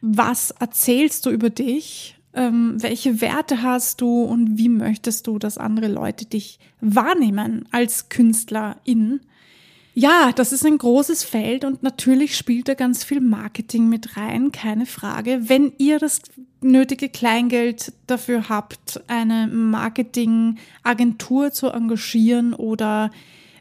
Was 0.00 0.50
erzählst 0.50 1.26
du 1.26 1.30
über 1.30 1.50
dich? 1.50 2.16
Ähm, 2.34 2.76
welche 2.78 3.20
Werte 3.20 3.62
hast 3.62 4.00
du 4.00 4.22
und 4.22 4.56
wie 4.56 4.70
möchtest 4.70 5.26
du, 5.26 5.38
dass 5.38 5.58
andere 5.58 5.88
Leute 5.88 6.24
dich 6.24 6.58
wahrnehmen 6.80 7.68
als 7.70 8.08
Künstlerin? 8.08 9.20
Ja, 9.94 10.32
das 10.34 10.52
ist 10.52 10.64
ein 10.64 10.78
großes 10.78 11.22
Feld 11.22 11.66
und 11.66 11.82
natürlich 11.82 12.34
spielt 12.36 12.68
da 12.68 12.74
ganz 12.74 13.04
viel 13.04 13.20
Marketing 13.20 13.90
mit 13.90 14.16
rein, 14.16 14.50
keine 14.50 14.86
Frage. 14.86 15.50
Wenn 15.50 15.74
ihr 15.76 15.98
das 15.98 16.22
nötige 16.62 17.10
Kleingeld 17.10 17.92
dafür 18.06 18.48
habt, 18.48 19.02
eine 19.08 19.48
Marketingagentur 19.48 21.52
zu 21.52 21.68
engagieren 21.68 22.54
oder 22.54 23.10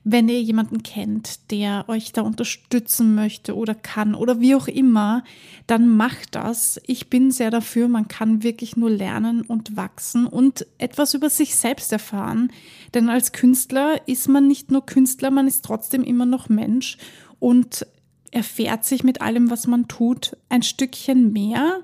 wenn 0.04 0.30
ihr 0.30 0.42
jemanden 0.42 0.82
kennt, 0.82 1.52
der 1.52 1.86
euch 1.88 2.12
da 2.12 2.22
unterstützen 2.22 3.14
möchte 3.14 3.56
oder 3.56 3.76
kann 3.76 4.16
oder 4.16 4.40
wie 4.40 4.56
auch 4.56 4.68
immer, 4.68 5.24
dann 5.68 5.88
macht 5.88 6.34
das. 6.34 6.82
Ich 6.88 7.10
bin 7.10 7.30
sehr 7.30 7.52
dafür, 7.52 7.88
man 7.88 8.08
kann 8.08 8.42
wirklich 8.42 8.76
nur 8.76 8.90
lernen 8.90 9.42
und 9.42 9.78
wachsen 9.78 10.26
und 10.26 10.66
etwas 10.80 11.14
über 11.14 11.30
sich 11.30 11.56
selbst 11.56 11.92
erfahren. 11.92 12.52
Denn 12.96 13.10
als 13.10 13.32
Künstler 13.32 14.02
ist 14.08 14.28
man 14.28 14.48
nicht 14.48 14.72
nur 14.72 14.86
Künstler, 14.86 15.30
man 15.30 15.48
ist 15.48 15.64
trotzdem 15.64 16.04
immer 16.04 16.26
noch 16.26 16.50
Mensch 16.50 16.98
und 17.40 17.86
erfährt 18.32 18.86
sich 18.86 19.04
mit 19.04 19.22
allem, 19.22 19.52
was 19.52 19.68
man 19.68 19.88
tut, 19.88 20.36
ein 20.50 20.64
Stückchen 20.64 21.32
mehr. 21.32 21.82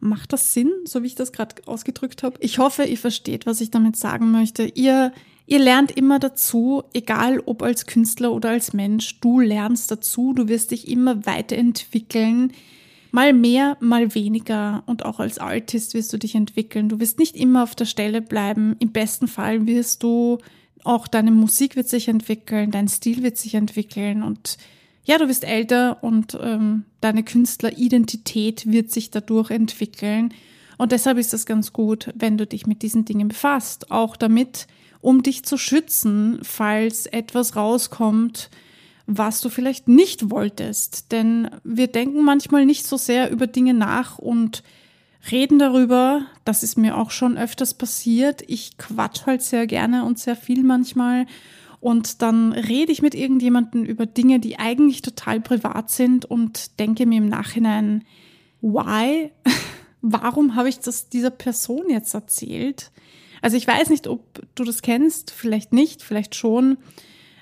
Macht 0.00 0.32
das 0.32 0.54
Sinn, 0.54 0.70
so 0.84 1.02
wie 1.02 1.08
ich 1.08 1.16
das 1.16 1.32
gerade 1.32 1.56
ausgedrückt 1.66 2.22
habe? 2.22 2.36
Ich 2.40 2.58
hoffe, 2.58 2.84
ihr 2.84 2.98
versteht, 2.98 3.46
was 3.46 3.60
ich 3.60 3.72
damit 3.72 3.96
sagen 3.96 4.30
möchte. 4.30 4.64
Ihr 4.64 5.12
Ihr 5.50 5.58
lernt 5.58 5.90
immer 5.90 6.18
dazu, 6.18 6.82
egal 6.92 7.40
ob 7.46 7.62
als 7.62 7.86
Künstler 7.86 8.32
oder 8.32 8.50
als 8.50 8.74
Mensch, 8.74 9.18
du 9.20 9.40
lernst 9.40 9.90
dazu, 9.90 10.34
du 10.34 10.46
wirst 10.46 10.72
dich 10.72 10.88
immer 10.88 11.24
weiterentwickeln. 11.24 12.52
Mal 13.12 13.32
mehr, 13.32 13.78
mal 13.80 14.14
weniger 14.14 14.82
und 14.84 15.06
auch 15.06 15.20
als 15.20 15.38
Artist 15.38 15.94
wirst 15.94 16.12
du 16.12 16.18
dich 16.18 16.34
entwickeln. 16.34 16.90
Du 16.90 17.00
wirst 17.00 17.18
nicht 17.18 17.34
immer 17.34 17.62
auf 17.62 17.74
der 17.74 17.86
Stelle 17.86 18.20
bleiben. 18.20 18.76
Im 18.78 18.92
besten 18.92 19.26
Fall 19.26 19.66
wirst 19.66 20.02
du 20.02 20.36
auch 20.84 21.08
deine 21.08 21.30
Musik 21.30 21.76
wird 21.76 21.88
sich 21.88 22.08
entwickeln, 22.08 22.70
dein 22.70 22.86
Stil 22.86 23.22
wird 23.22 23.38
sich 23.38 23.54
entwickeln 23.54 24.22
und 24.22 24.58
ja, 25.04 25.16
du 25.16 25.28
wirst 25.28 25.44
älter 25.44 26.04
und 26.04 26.38
ähm, 26.42 26.84
deine 27.00 27.22
Künstleridentität 27.22 28.70
wird 28.70 28.90
sich 28.90 29.10
dadurch 29.10 29.50
entwickeln. 29.50 30.34
Und 30.76 30.92
deshalb 30.92 31.16
ist 31.16 31.32
es 31.32 31.46
ganz 31.46 31.72
gut, 31.72 32.12
wenn 32.14 32.36
du 32.36 32.46
dich 32.46 32.66
mit 32.66 32.82
diesen 32.82 33.06
Dingen 33.06 33.28
befasst, 33.28 33.90
auch 33.90 34.14
damit 34.14 34.66
um 35.00 35.22
dich 35.22 35.44
zu 35.44 35.56
schützen, 35.56 36.40
falls 36.42 37.06
etwas 37.06 37.56
rauskommt, 37.56 38.50
was 39.06 39.40
du 39.40 39.48
vielleicht 39.48 39.88
nicht 39.88 40.30
wolltest. 40.30 41.12
Denn 41.12 41.50
wir 41.64 41.86
denken 41.86 42.22
manchmal 42.22 42.66
nicht 42.66 42.86
so 42.86 42.96
sehr 42.96 43.30
über 43.30 43.46
Dinge 43.46 43.74
nach 43.74 44.18
und 44.18 44.62
reden 45.30 45.58
darüber. 45.58 46.26
Das 46.44 46.62
ist 46.62 46.76
mir 46.76 46.96
auch 46.96 47.10
schon 47.10 47.38
öfters 47.38 47.74
passiert. 47.74 48.42
Ich 48.46 48.76
quatsch 48.76 49.26
halt 49.26 49.42
sehr 49.42 49.66
gerne 49.66 50.04
und 50.04 50.18
sehr 50.18 50.36
viel 50.36 50.62
manchmal. 50.62 51.26
Und 51.80 52.22
dann 52.22 52.52
rede 52.52 52.90
ich 52.92 53.02
mit 53.02 53.14
irgendjemandem 53.14 53.84
über 53.84 54.04
Dinge, 54.04 54.40
die 54.40 54.58
eigentlich 54.58 55.00
total 55.00 55.40
privat 55.40 55.90
sind 55.90 56.24
und 56.24 56.78
denke 56.80 57.06
mir 57.06 57.18
im 57.18 57.28
Nachhinein, 57.28 58.04
why? 58.60 59.30
Warum 60.00 60.54
habe 60.54 60.68
ich 60.68 60.80
das 60.80 61.08
dieser 61.08 61.30
Person 61.30 61.84
jetzt 61.88 62.14
erzählt? 62.14 62.90
Also 63.42 63.56
ich 63.56 63.66
weiß 63.66 63.90
nicht, 63.90 64.06
ob 64.06 64.40
du 64.54 64.64
das 64.64 64.82
kennst, 64.82 65.30
vielleicht 65.30 65.72
nicht, 65.72 66.02
vielleicht 66.02 66.34
schon. 66.34 66.78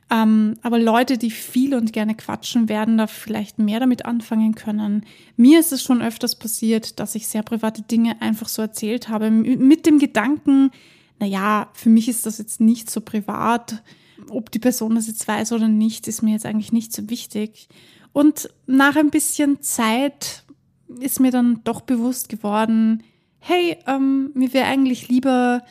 Ähm, 0.09 0.55
aber 0.63 0.79
Leute, 0.79 1.19
die 1.19 1.31
viel 1.31 1.75
und 1.75 1.93
gerne 1.93 2.15
quatschen, 2.15 2.69
werden 2.69 2.97
da 2.97 3.07
vielleicht 3.07 3.59
mehr 3.59 3.81
damit 3.81 4.05
anfangen 4.05 4.55
können. 4.55 5.05
Mir 5.37 5.59
ist 5.59 5.73
es 5.73 5.83
schon 5.83 6.01
öfters 6.01 6.37
passiert, 6.37 7.01
dass 7.01 7.17
ich 7.17 7.27
sehr 7.27 7.43
private 7.43 7.83
Dinge 7.83 8.21
einfach 8.23 8.49
so 8.49 8.63
erzählt 8.63 9.09
habe, 9.09 9.31
mit 9.31 9.85
dem 9.85 9.99
Gedanken, 9.99 10.71
naja, 11.19 11.71
für 11.73 11.89
mich 11.89 12.09
ist 12.09 12.25
das 12.27 12.39
jetzt 12.39 12.61
nicht 12.61 12.91
so 12.91 13.01
privat. 13.01 13.83
Ob 14.29 14.51
die 14.53 14.59
Person 14.59 14.95
das 14.95 15.09
jetzt 15.09 15.27
weiß 15.27 15.53
oder 15.53 15.69
nicht, 15.69 16.07
ist 16.07 16.23
mir 16.23 16.33
jetzt 16.33 16.47
eigentlich 16.47 16.73
nicht 16.73 16.93
so 16.93 17.11
wichtig. 17.11 17.69
Und 18.13 18.49
nach 18.67 18.97
ein 18.97 19.11
bisschen 19.11 19.61
Zeit 19.61 20.45
ist 21.01 21.21
mir 21.21 21.33
dann 21.33 21.63
doch 21.65 21.81
bewusst 21.81 22.29
geworden, 22.29 23.03
hey, 23.41 23.77
ähm, 23.87 24.31
mir 24.35 24.53
wäre 24.53 24.67
eigentlich 24.67 25.09
lieber, 25.09 25.63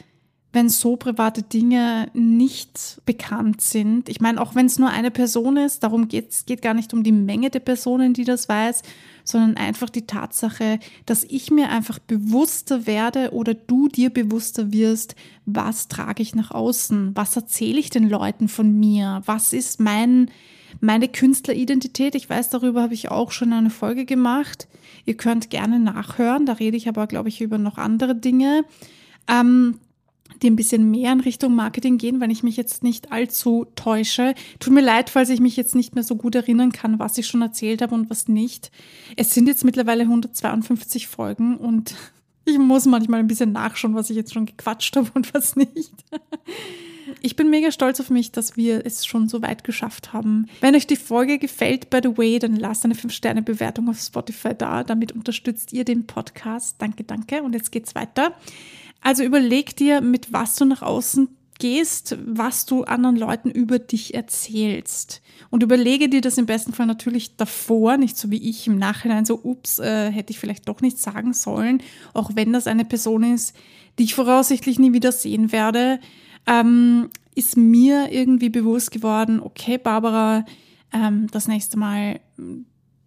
wenn 0.55 0.69
so 0.69 0.95
private 0.95 1.43
Dinge 1.43 2.07
nicht 2.13 3.01
bekannt 3.05 3.62
sind. 3.62 4.09
Ich 4.09 4.21
meine, 4.21 4.41
auch 4.41 4.55
wenn 4.55 4.65
es 4.65 4.79
nur 4.79 4.89
eine 4.89 5.12
Person 5.12 5.57
ist, 5.57 5.83
darum 5.83 6.07
geht 6.07 6.31
es 6.31 6.45
geht 6.45 6.62
gar 6.62 6.74
nicht 6.74 6.93
um 6.93 7.03
die 7.03 7.12
Menge 7.12 7.50
der 7.50 7.59
Personen, 7.59 8.13
die 8.13 8.24
das 8.24 8.50
weiß, 8.50 8.81
sondern 9.25 9.57
einfach 9.57 9.89
die 9.89 10.07
Tatsache, 10.07 10.79
dass 11.05 11.25
ich 11.25 11.51
mir 11.51 11.69
einfach 11.69 12.00
bewusster 12.00 12.88
werde 12.88 13.31
oder 13.33 13.53
du 13.53 13.89
dir 13.89 14.09
bewusster 14.09 14.71
wirst, 14.71 15.15
was 15.45 15.89
trage 15.89 16.24
ich 16.24 16.33
nach 16.33 16.51
außen, 16.51 17.12
was 17.15 17.35
erzähle 17.35 17.79
ich 17.79 17.89
den 17.89 18.09
Leuten 18.09 18.47
von 18.47 18.79
mir, 18.79 19.21
was 19.25 19.53
ist 19.53 19.79
mein 19.79 20.31
meine 20.81 21.07
Künstleridentität. 21.07 22.15
Ich 22.15 22.29
weiß, 22.29 22.50
darüber 22.50 22.81
habe 22.81 22.93
ich 22.93 23.09
auch 23.09 23.31
schon 23.31 23.53
eine 23.53 23.69
Folge 23.69 24.03
gemacht. 24.05 24.67
Ihr 25.05 25.15
könnt 25.15 25.50
gerne 25.50 25.79
nachhören. 25.79 26.45
Da 26.45 26.53
rede 26.53 26.75
ich 26.75 26.89
aber, 26.89 27.07
glaube 27.07 27.29
ich, 27.29 27.39
über 27.39 27.57
noch 27.57 27.77
andere 27.77 28.13
Dinge. 28.13 28.65
Ähm, 29.27 29.79
die 30.42 30.50
ein 30.50 30.56
bisschen 30.56 30.89
mehr 30.89 31.12
in 31.12 31.20
Richtung 31.22 31.56
Marketing 31.56 31.98
gehen, 31.98 32.20
wenn 32.20 32.32
ich 32.32 32.44
mich 32.44 32.58
jetzt 32.58 32.84
nicht 32.84 33.12
allzu 33.12 33.65
täusche. 33.75 34.36
Tut 34.60 34.74
mir 34.74 34.82
leid, 34.82 35.10
falls 35.10 35.30
ich 35.30 35.39
mich 35.39 35.56
jetzt 35.56 35.75
nicht 35.75 35.96
mehr 35.96 36.04
so 36.04 36.15
gut 36.15 36.36
erinnern 36.36 36.72
kann, 36.72 37.00
was 37.00 37.18
ich 37.18 37.27
schon 37.27 37.42
erzählt 37.42 37.82
habe 37.82 37.96
und 37.96 38.10
was 38.10 38.27
nicht. 38.27 38.72
Es 39.15 39.34
sind 39.34 39.48
jetzt 39.48 39.63
mittlerweile 39.63 40.04
152 40.04 41.08
Folgen 41.08 41.58
und 41.58 41.96
ich 42.46 42.58
muss 42.58 42.86
manchmal 42.86 43.20
ein 43.20 43.27
bisschen 43.27 43.51
nachschauen, 43.51 43.96
was 43.96 44.10
ich 44.10 44.15
jetzt 44.15 44.34
schon 44.34 44.46
gequatscht 44.46 44.96
habe 44.96 45.10
und 45.13 45.34
was 45.34 45.56
nicht. 45.56 45.94
Ich 47.22 47.36
bin 47.36 47.50
mega 47.50 47.72
stolz 47.72 48.00
auf 48.00 48.10
mich, 48.10 48.32
dass 48.32 48.58
wir 48.58 48.86
es 48.86 49.06
schon 49.06 49.27
so 49.27 49.42
weit 49.42 49.63
geschafft 49.63 50.13
haben. 50.13 50.48
Wenn 50.62 50.75
euch 50.75 50.88
die 50.88 50.96
Folge 50.96 51.38
gefällt, 51.38 51.89
by 51.89 52.00
the 52.04 52.18
way, 52.18 52.39
dann 52.39 52.56
lasst 52.56 52.84
eine 52.86 52.96
5-Sterne-Bewertung 52.96 53.89
auf 53.89 54.00
Spotify 54.00 54.56
da. 54.56 54.84
Damit 54.84 55.12
unterstützt 55.12 55.74
ihr 55.74 55.86
den 55.86 56.08
Podcast. 56.08 56.75
Danke, 56.80 57.04
danke. 57.04 57.44
Und 57.44 57.54
jetzt 57.54 57.72
geht's 57.72 57.96
weiter. 57.96 58.36
Also 59.05 59.21
überleg 59.21 59.75
dir, 59.75 60.01
mit 60.01 60.33
was 60.33 60.55
du 60.55 60.65
nach 60.65 60.81
außen 60.81 61.29
gehst, 61.59 62.17
was 62.25 62.65
du 62.65 62.85
anderen 62.85 63.15
Leuten 63.15 63.51
über 63.51 63.77
dich 63.77 64.15
erzählst. 64.15 65.21
Und 65.51 65.62
überlege 65.62 66.09
dir 66.09 66.21
das 66.21 66.39
im 66.39 66.47
besten 66.47 66.74
Fall 66.74 66.88
natürlich 66.88 67.38
davor, 67.38 67.97
nicht 67.97 68.17
so 68.17 68.31
wie 68.31 68.50
ich 68.50 68.65
im 68.65 68.79
Nachhinein 68.79 69.24
so, 69.24 69.39
ups, 69.43 69.77
äh, 69.77 70.09
hätte 70.09 70.31
ich 70.31 70.39
vielleicht 70.39 70.67
doch 70.67 70.81
nicht 70.81 70.97
sagen 70.97 71.33
sollen, 71.33 71.83
auch 72.15 72.31
wenn 72.33 72.51
das 72.51 72.65
eine 72.65 72.83
Person 72.83 73.21
ist, 73.21 73.55
die 74.00 74.05
ich 74.05 74.15
voraussichtlich 74.15 74.79
nie 74.79 74.91
wieder 74.91 75.12
sehen 75.12 75.51
werde, 75.51 76.00
ähm, 76.47 77.12
ist 77.35 77.57
mir 77.57 78.12
irgendwie 78.12 78.50
bewusst 78.50 78.89
geworden, 78.89 79.39
okay, 79.39 79.77
Barbara, 79.77 80.45
ähm, 80.91 81.27
das 81.29 81.47
nächste 81.47 81.77
Mal 81.77 82.21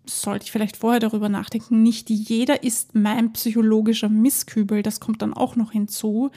sollte 0.08 0.44
ich 0.44 0.52
vielleicht 0.52 0.76
vorher 0.76 1.00
darüber 1.00 1.28
nachdenken, 1.28 1.82
nicht 1.82 2.10
jeder 2.10 2.62
ist 2.62 2.94
mein 2.94 3.32
psychologischer 3.32 4.08
Misskübel, 4.08 4.82
das 4.82 5.00
kommt 5.00 5.22
dann 5.22 5.34
auch 5.34 5.56
noch 5.56 5.72
hinzu. 5.72 6.30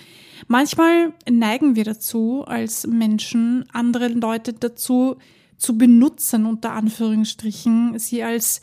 Manchmal 0.47 1.13
neigen 1.29 1.75
wir 1.75 1.83
dazu, 1.83 2.43
als 2.45 2.85
Menschen 2.87 3.65
andere 3.71 4.07
Leute 4.07 4.53
dazu 4.53 5.17
zu 5.57 5.77
benutzen, 5.77 6.45
unter 6.45 6.73
Anführungsstrichen, 6.73 7.99
sie 7.99 8.23
als 8.23 8.61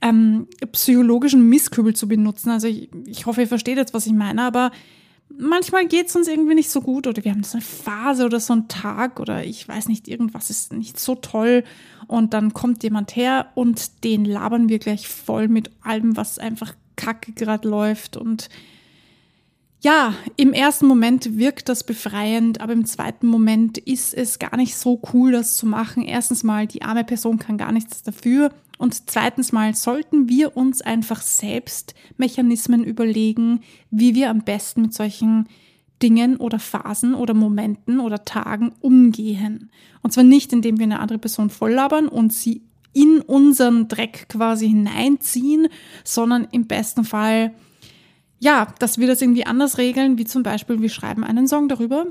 ähm, 0.00 0.46
psychologischen 0.72 1.48
Misskübel 1.48 1.94
zu 1.94 2.08
benutzen. 2.08 2.50
Also 2.50 2.68
ich, 2.68 2.88
ich 3.06 3.26
hoffe, 3.26 3.42
ihr 3.42 3.48
versteht 3.48 3.76
jetzt, 3.76 3.94
was 3.94 4.06
ich 4.06 4.12
meine, 4.12 4.42
aber 4.42 4.70
manchmal 5.38 5.86
geht 5.86 6.08
es 6.08 6.16
uns 6.16 6.28
irgendwie 6.28 6.54
nicht 6.54 6.70
so 6.70 6.80
gut 6.80 7.06
oder 7.06 7.24
wir 7.24 7.32
haben 7.32 7.44
so 7.44 7.58
eine 7.58 7.62
Phase 7.62 8.26
oder 8.26 8.40
so 8.40 8.52
einen 8.52 8.68
Tag 8.68 9.20
oder 9.20 9.44
ich 9.44 9.66
weiß 9.66 9.88
nicht, 9.88 10.08
irgendwas 10.08 10.50
ist 10.50 10.72
nicht 10.72 10.98
so 10.98 11.14
toll 11.14 11.64
und 12.06 12.34
dann 12.34 12.52
kommt 12.52 12.82
jemand 12.82 13.16
her 13.16 13.50
und 13.54 14.04
den 14.04 14.24
labern 14.24 14.68
wir 14.68 14.78
gleich 14.78 15.08
voll 15.08 15.48
mit 15.48 15.70
allem, 15.82 16.16
was 16.16 16.38
einfach 16.38 16.74
kacke 16.96 17.32
gerade 17.32 17.68
läuft 17.68 18.16
und 18.16 18.48
ja, 19.80 20.12
im 20.36 20.52
ersten 20.52 20.86
Moment 20.86 21.38
wirkt 21.38 21.68
das 21.68 21.84
befreiend, 21.84 22.60
aber 22.60 22.72
im 22.72 22.84
zweiten 22.84 23.28
Moment 23.28 23.78
ist 23.78 24.12
es 24.12 24.40
gar 24.40 24.56
nicht 24.56 24.74
so 24.74 25.00
cool, 25.12 25.30
das 25.30 25.56
zu 25.56 25.66
machen. 25.66 26.02
Erstens 26.02 26.42
mal, 26.42 26.66
die 26.66 26.82
arme 26.82 27.04
Person 27.04 27.38
kann 27.38 27.58
gar 27.58 27.70
nichts 27.70 28.02
dafür. 28.02 28.50
Und 28.78 29.10
zweitens 29.10 29.52
mal 29.52 29.74
sollten 29.74 30.28
wir 30.28 30.56
uns 30.56 30.80
einfach 30.80 31.20
selbst 31.20 31.94
Mechanismen 32.16 32.84
überlegen, 32.84 33.60
wie 33.90 34.14
wir 34.14 34.30
am 34.30 34.42
besten 34.42 34.82
mit 34.82 34.94
solchen 34.94 35.48
Dingen 36.02 36.36
oder 36.36 36.58
Phasen 36.58 37.14
oder 37.14 37.34
Momenten 37.34 38.00
oder 38.00 38.24
Tagen 38.24 38.72
umgehen. 38.80 39.70
Und 40.02 40.12
zwar 40.12 40.24
nicht, 40.24 40.52
indem 40.52 40.78
wir 40.78 40.84
eine 40.84 41.00
andere 41.00 41.18
Person 41.18 41.50
volllabern 41.50 42.08
und 42.08 42.32
sie 42.32 42.62
in 42.92 43.20
unseren 43.20 43.88
Dreck 43.88 44.28
quasi 44.28 44.68
hineinziehen, 44.68 45.68
sondern 46.04 46.46
im 46.52 46.66
besten 46.66 47.04
Fall 47.04 47.52
ja, 48.40 48.72
dass 48.78 48.98
wir 48.98 49.06
das 49.06 49.20
irgendwie 49.20 49.46
anders 49.46 49.78
regeln, 49.78 50.18
wie 50.18 50.24
zum 50.24 50.42
Beispiel, 50.42 50.80
wir 50.80 50.88
schreiben 50.88 51.24
einen 51.24 51.48
Song 51.48 51.68
darüber 51.68 52.06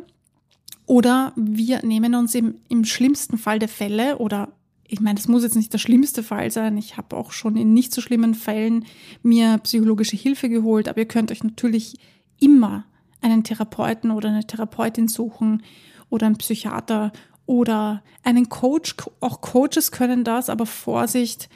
oder 0.86 1.34
wir 1.36 1.86
nehmen 1.86 2.16
uns 2.16 2.36
im, 2.36 2.56
im 2.70 2.86
schlimmsten 2.86 3.38
Fall 3.38 3.60
der 3.60 3.70
Fälle 3.70 4.18
oder 4.18 4.50
ich 4.88 5.02
meine, 5.02 5.16
das 5.16 5.28
muss 5.28 5.44
jetzt 5.44 5.56
nicht 5.56 5.74
der 5.74 5.80
schlimmste 5.80 6.24
Fall 6.24 6.50
sein. 6.52 6.78
Ich 6.78 6.98
habe 6.98 7.16
auch 7.18 7.32
schon 7.32 7.58
in 7.58 7.74
nicht 7.74 7.94
so 7.94 8.02
schlimmen 8.02 8.36
Fällen 8.36 8.86
mir 9.22 9.58
psychologische 9.60 10.16
Hilfe 10.16 10.50
geholt, 10.50 10.88
aber 10.88 11.00
ihr 11.00 11.08
könnt 11.08 11.32
euch 11.32 11.44
natürlich 11.44 11.98
immer 12.40 12.86
einen 13.22 13.44
Therapeuten 13.44 14.12
oder 14.12 14.30
eine 14.30 14.46
Therapeutin 14.46 15.08
suchen 15.08 15.64
oder 16.10 16.28
einen 16.28 16.38
Psychiater 16.38 17.12
oder 17.46 18.04
einen 18.24 18.50
Coach. 18.50 18.96
Auch 19.20 19.42
Coaches 19.42 19.92
können 19.92 20.24
das, 20.24 20.50
aber 20.50 20.66
Vorsicht, 20.66 21.50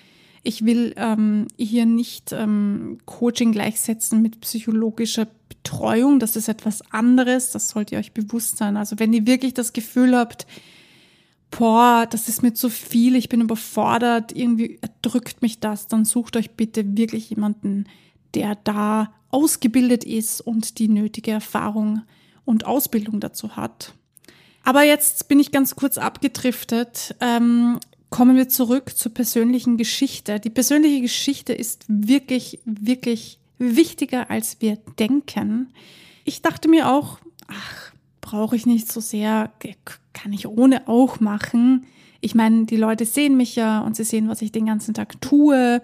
ich 0.44 0.66
will 0.66 0.94
ähm, 0.98 1.48
hier 1.58 1.86
nicht 1.86 2.32
ähm, 2.32 2.98
Coaching 3.06 3.52
gleichsetzen 3.52 4.22
mit 4.22 4.42
psychologischer 4.42 5.28
Betreuung. 5.48 6.20
Das 6.20 6.36
ist 6.36 6.50
etwas 6.50 6.82
anderes. 6.92 7.52
Das 7.52 7.70
sollt 7.70 7.92
ihr 7.92 8.00
euch 8.00 8.14
bewusst 8.14 8.58
sein. 8.58 8.76
Also 8.76 8.98
wenn 9.00 9.14
ihr 9.14 9.28
wirklich 9.28 9.54
das 9.54 9.74
Gefühl 9.74 10.18
habt, 10.18 10.48
boah, 11.52 12.08
das 12.10 12.30
ist 12.30 12.42
mir 12.42 12.54
zu 12.54 12.70
viel, 12.70 13.16
ich 13.16 13.30
bin 13.30 13.42
überfordert, 13.42 14.36
irgendwie 14.36 14.80
erdrückt 14.82 15.42
mich 15.42 15.60
das, 15.60 15.88
dann 15.88 16.06
sucht 16.06 16.38
euch 16.38 16.52
bitte 16.52 16.98
wirklich 16.98 17.30
jemanden, 17.30 17.86
der 18.34 18.56
da 18.56 19.14
ausgebildet 19.30 20.04
ist 20.04 20.42
und 20.42 20.80
die 20.80 20.88
nötige 20.88 21.32
Erfahrung 21.32 22.02
und 22.46 22.66
Ausbildung 22.66 23.20
dazu 23.20 23.56
hat. 23.56 23.94
Aber 24.64 24.84
jetzt 24.84 25.28
bin 25.28 25.40
ich 25.40 25.52
ganz 25.52 25.76
kurz 25.76 25.98
abgedriftet. 25.98 27.16
Ähm, 27.20 27.80
kommen 28.10 28.36
wir 28.36 28.50
zurück 28.50 28.96
zur 28.96 29.14
persönlichen 29.14 29.78
Geschichte. 29.78 30.40
Die 30.40 30.50
persönliche 30.50 31.02
Geschichte 31.02 31.54
ist 31.54 31.86
wirklich, 31.88 32.60
wirklich 32.66 33.40
wichtiger, 33.58 34.30
als 34.30 34.58
wir 34.60 34.78
denken. 35.00 35.74
Ich 36.24 36.42
dachte 36.42 36.68
mir 36.68 36.92
auch, 36.92 37.20
ach, 37.48 37.94
brauche 38.32 38.56
ich 38.56 38.66
nicht 38.66 38.90
so 38.90 39.02
sehr, 39.02 39.52
kann 40.14 40.32
ich 40.32 40.48
ohne 40.48 40.88
auch 40.88 41.20
machen. 41.20 41.86
Ich 42.22 42.34
meine, 42.34 42.66
die 42.66 42.78
Leute 42.78 43.04
sehen 43.04 43.36
mich 43.36 43.58
ja 43.58 43.82
und 43.82 43.98
sie 43.98 44.06
sehen, 44.06 44.30
was 44.30 44.42
ich 44.42 44.54
den 44.54 44.68
ganzen 44.68 44.94
Tag 44.94 45.20
tue 45.20 45.82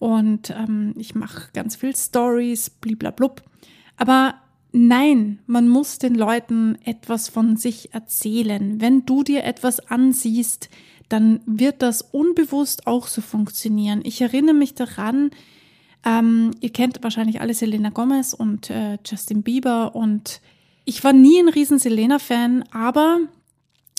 und 0.00 0.50
ähm, 0.50 0.94
ich 0.98 1.14
mache 1.14 1.50
ganz 1.52 1.76
viel 1.76 1.94
Stories, 1.94 2.68
bliblablub. 2.68 3.42
Aber 3.96 4.34
nein, 4.72 5.38
man 5.46 5.68
muss 5.68 5.98
den 5.98 6.16
Leuten 6.16 6.76
etwas 6.84 7.28
von 7.28 7.56
sich 7.56 7.94
erzählen. 7.94 8.80
Wenn 8.80 9.06
du 9.06 9.22
dir 9.22 9.44
etwas 9.44 9.78
ansiehst, 9.78 10.70
dann 11.08 11.42
wird 11.46 11.80
das 11.80 12.02
unbewusst 12.02 12.88
auch 12.88 13.06
so 13.06 13.20
funktionieren. 13.20 14.00
Ich 14.02 14.20
erinnere 14.20 14.56
mich 14.56 14.74
daran, 14.74 15.30
ähm, 16.04 16.50
ihr 16.60 16.70
kennt 16.70 17.04
wahrscheinlich 17.04 17.40
alle 17.40 17.54
Selena 17.54 17.90
Gomez 17.90 18.34
und 18.34 18.68
äh, 18.68 18.98
Justin 19.06 19.44
Bieber 19.44 19.94
und 19.94 20.40
ich 20.84 21.02
war 21.04 21.12
nie 21.12 21.40
ein 21.40 21.48
riesen 21.48 21.78
Selena-Fan, 21.78 22.64
aber 22.72 23.20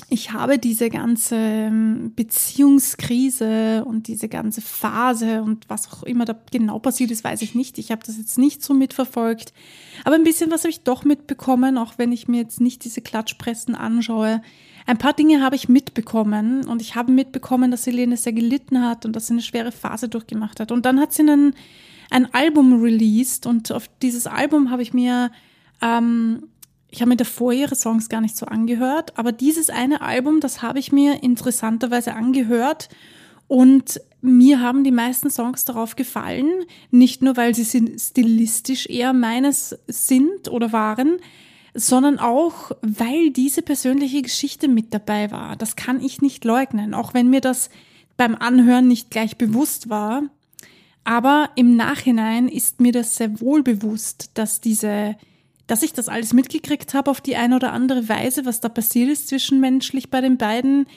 ich 0.09 0.33
habe 0.33 0.59
diese 0.59 0.89
ganze 0.89 1.35
ähm, 1.35 2.13
Beziehungskrise 2.15 3.83
und 3.85 4.07
diese 4.07 4.29
ganze 4.29 4.61
Phase 4.61 5.41
und 5.41 5.67
was 5.67 5.91
auch 5.91 6.03
immer 6.03 6.25
da 6.25 6.35
genau 6.51 6.77
passiert 6.77 7.09
ist, 7.09 7.23
weiß 7.23 7.41
ich 7.41 7.55
nicht. 7.55 7.79
Ich 7.79 7.91
habe 7.91 8.03
das 8.05 8.17
jetzt 8.17 8.37
nicht 8.37 8.63
so 8.63 8.73
mitverfolgt. 8.75 9.51
Aber 10.03 10.15
ein 10.15 10.23
bisschen 10.23 10.51
was 10.51 10.61
habe 10.61 10.69
ich 10.69 10.83
doch 10.83 11.05
mitbekommen, 11.05 11.77
auch 11.79 11.93
wenn 11.97 12.11
ich 12.11 12.27
mir 12.27 12.41
jetzt 12.41 12.61
nicht 12.61 12.83
diese 12.83 13.01
Klatschpressen 13.01 13.73
anschaue. 13.73 14.41
Ein 14.85 14.99
paar 14.99 15.13
Dinge 15.13 15.41
habe 15.41 15.55
ich 15.55 15.69
mitbekommen 15.69 16.67
und 16.67 16.83
ich 16.83 16.95
habe 16.95 17.11
mitbekommen, 17.11 17.71
dass 17.71 17.87
Helene 17.87 18.15
sehr 18.17 18.33
gelitten 18.33 18.83
hat 18.83 19.05
und 19.05 19.15
dass 19.15 19.27
sie 19.27 19.33
eine 19.33 19.41
schwere 19.41 19.71
Phase 19.71 20.07
durchgemacht 20.07 20.59
hat. 20.59 20.71
Und 20.71 20.85
dann 20.85 20.99
hat 20.99 21.13
sie 21.13 21.23
einen, 21.23 21.55
ein 22.11 22.31
Album 22.31 22.79
released 22.79 23.47
und 23.47 23.71
auf 23.71 23.89
dieses 24.03 24.27
Album 24.27 24.69
habe 24.69 24.83
ich 24.83 24.93
mir 24.93 25.31
ähm, 25.81 26.43
ich 26.89 27.01
habe 27.01 27.09
mir 27.09 27.17
davor 27.17 27.51
ihre 27.51 27.75
Songs 27.75 28.09
gar 28.09 28.21
nicht 28.21 28.37
so 28.37 28.45
angehört, 28.45 29.17
aber 29.17 29.31
dieses 29.31 29.69
eine 29.69 30.01
Album, 30.01 30.39
das 30.39 30.61
habe 30.61 30.79
ich 30.79 30.91
mir 30.91 31.23
interessanterweise 31.23 32.13
angehört 32.13 32.89
und 33.47 34.01
mir 34.21 34.59
haben 34.59 34.83
die 34.83 34.91
meisten 34.91 35.29
Songs 35.29 35.65
darauf 35.65 35.95
gefallen, 35.95 36.49
nicht 36.91 37.21
nur 37.21 37.37
weil 37.37 37.53
sie 37.53 37.65
stilistisch 37.99 38.87
eher 38.87 39.13
meines 39.13 39.77
sind 39.87 40.49
oder 40.49 40.71
waren, 40.71 41.17
sondern 41.73 42.17
auch 42.19 42.71
weil 42.81 43.31
diese 43.31 43.61
persönliche 43.61 44.21
Geschichte 44.21 44.67
mit 44.67 44.93
dabei 44.93 45.29
war. 45.31 45.55
Das 45.57 45.75
kann 45.75 46.01
ich 46.01 46.21
nicht 46.21 46.45
leugnen, 46.45 46.93
auch 46.93 47.13
wenn 47.13 47.29
mir 47.29 47.41
das 47.41 47.69
beim 48.17 48.33
Anhören 48.33 48.87
nicht 48.87 49.11
gleich 49.11 49.37
bewusst 49.37 49.89
war. 49.89 50.23
Aber 51.03 51.51
im 51.55 51.75
Nachhinein 51.75 52.47
ist 52.47 52.79
mir 52.79 52.93
das 52.93 53.17
sehr 53.17 53.39
wohl 53.41 53.61
bewusst, 53.61 54.31
dass 54.33 54.61
diese 54.61 55.15
dass 55.67 55.83
ich 55.83 55.93
das 55.93 56.09
alles 56.09 56.33
mitgekriegt 56.33 56.93
habe 56.93 57.09
auf 57.11 57.21
die 57.21 57.35
eine 57.35 57.55
oder 57.55 57.73
andere 57.73 58.07
Weise, 58.07 58.45
was 58.45 58.61
da 58.61 58.69
passiert 58.69 59.09
ist 59.09 59.29
zwischenmenschlich 59.29 60.09
bei 60.09 60.21
den 60.21 60.37
beiden, 60.37 60.87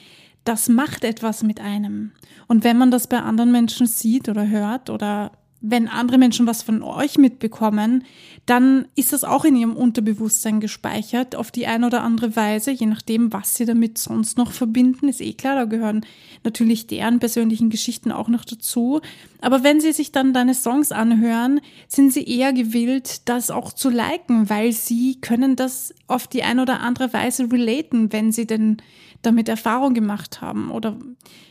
das 0.44 0.68
macht 0.68 1.04
etwas 1.04 1.42
mit 1.42 1.60
einem. 1.60 2.12
Und 2.46 2.64
wenn 2.64 2.78
man 2.78 2.90
das 2.90 3.06
bei 3.06 3.20
anderen 3.20 3.52
Menschen 3.52 3.86
sieht 3.86 4.28
oder 4.28 4.48
hört 4.48 4.90
oder 4.90 5.32
wenn 5.60 5.88
andere 5.88 6.18
Menschen 6.18 6.46
was 6.46 6.62
von 6.62 6.82
euch 6.82 7.18
mitbekommen, 7.18 8.04
dann 8.46 8.86
ist 8.94 9.12
das 9.12 9.24
auch 9.24 9.44
in 9.44 9.56
ihrem 9.56 9.76
Unterbewusstsein 9.76 10.60
gespeichert 10.60 11.34
auf 11.34 11.50
die 11.50 11.66
eine 11.66 11.86
oder 11.86 12.02
andere 12.02 12.36
Weise, 12.36 12.70
je 12.70 12.86
nachdem, 12.86 13.32
was 13.32 13.56
sie 13.56 13.64
damit 13.64 13.98
sonst 13.98 14.38
noch 14.38 14.52
verbinden. 14.52 15.08
Ist 15.08 15.20
eh 15.20 15.32
klar, 15.32 15.56
da 15.56 15.64
gehören 15.64 16.06
natürlich 16.44 16.86
deren 16.86 17.18
persönlichen 17.18 17.70
Geschichten 17.70 18.12
auch 18.12 18.28
noch 18.28 18.44
dazu. 18.44 19.00
Aber 19.40 19.64
wenn 19.64 19.80
sie 19.80 19.92
sich 19.92 20.12
dann 20.12 20.32
deine 20.32 20.54
Songs 20.54 20.92
anhören, 20.92 21.60
sind 21.88 22.12
sie 22.12 22.24
eher 22.24 22.52
gewillt, 22.52 23.28
das 23.28 23.50
auch 23.50 23.72
zu 23.72 23.90
liken, 23.90 24.48
weil 24.48 24.72
sie 24.72 25.20
können 25.20 25.56
das 25.56 25.92
auf 26.06 26.28
die 26.28 26.44
eine 26.44 26.62
oder 26.62 26.80
andere 26.80 27.12
Weise 27.12 27.50
relaten, 27.50 28.12
wenn 28.12 28.30
sie 28.30 28.46
denn 28.46 28.76
damit 29.22 29.48
Erfahrung 29.48 29.92
gemacht 29.92 30.40
haben 30.40 30.70
oder 30.70 30.96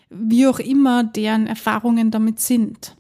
wie 0.09 0.47
auch 0.47 0.59
immer 0.59 1.03
deren 1.03 1.47
Erfahrungen 1.47 2.11
damit 2.11 2.39
sind. 2.39 2.95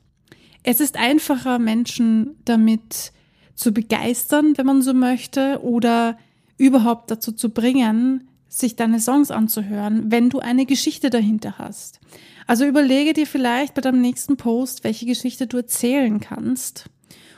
Es 0.69 0.81
ist 0.81 0.97
einfacher, 0.97 1.59
Menschen 1.59 2.35
damit 2.43 3.13
zu 3.55 3.71
begeistern, 3.71 4.57
wenn 4.57 4.65
man 4.65 4.81
so 4.81 4.93
möchte, 4.93 5.61
oder 5.63 6.17
überhaupt 6.57 7.09
dazu 7.09 7.31
zu 7.31 7.51
bringen, 7.51 8.27
sich 8.49 8.75
deine 8.75 8.99
Songs 8.99 9.31
anzuhören, 9.31 10.11
wenn 10.11 10.29
du 10.29 10.39
eine 10.39 10.65
Geschichte 10.65 11.09
dahinter 11.09 11.57
hast. 11.57 12.01
Also 12.47 12.65
überlege 12.65 13.13
dir 13.13 13.25
vielleicht 13.25 13.75
bei 13.75 13.81
deinem 13.81 14.01
nächsten 14.01 14.35
Post, 14.35 14.83
welche 14.83 15.05
Geschichte 15.05 15.47
du 15.47 15.55
erzählen 15.55 16.19
kannst 16.19 16.89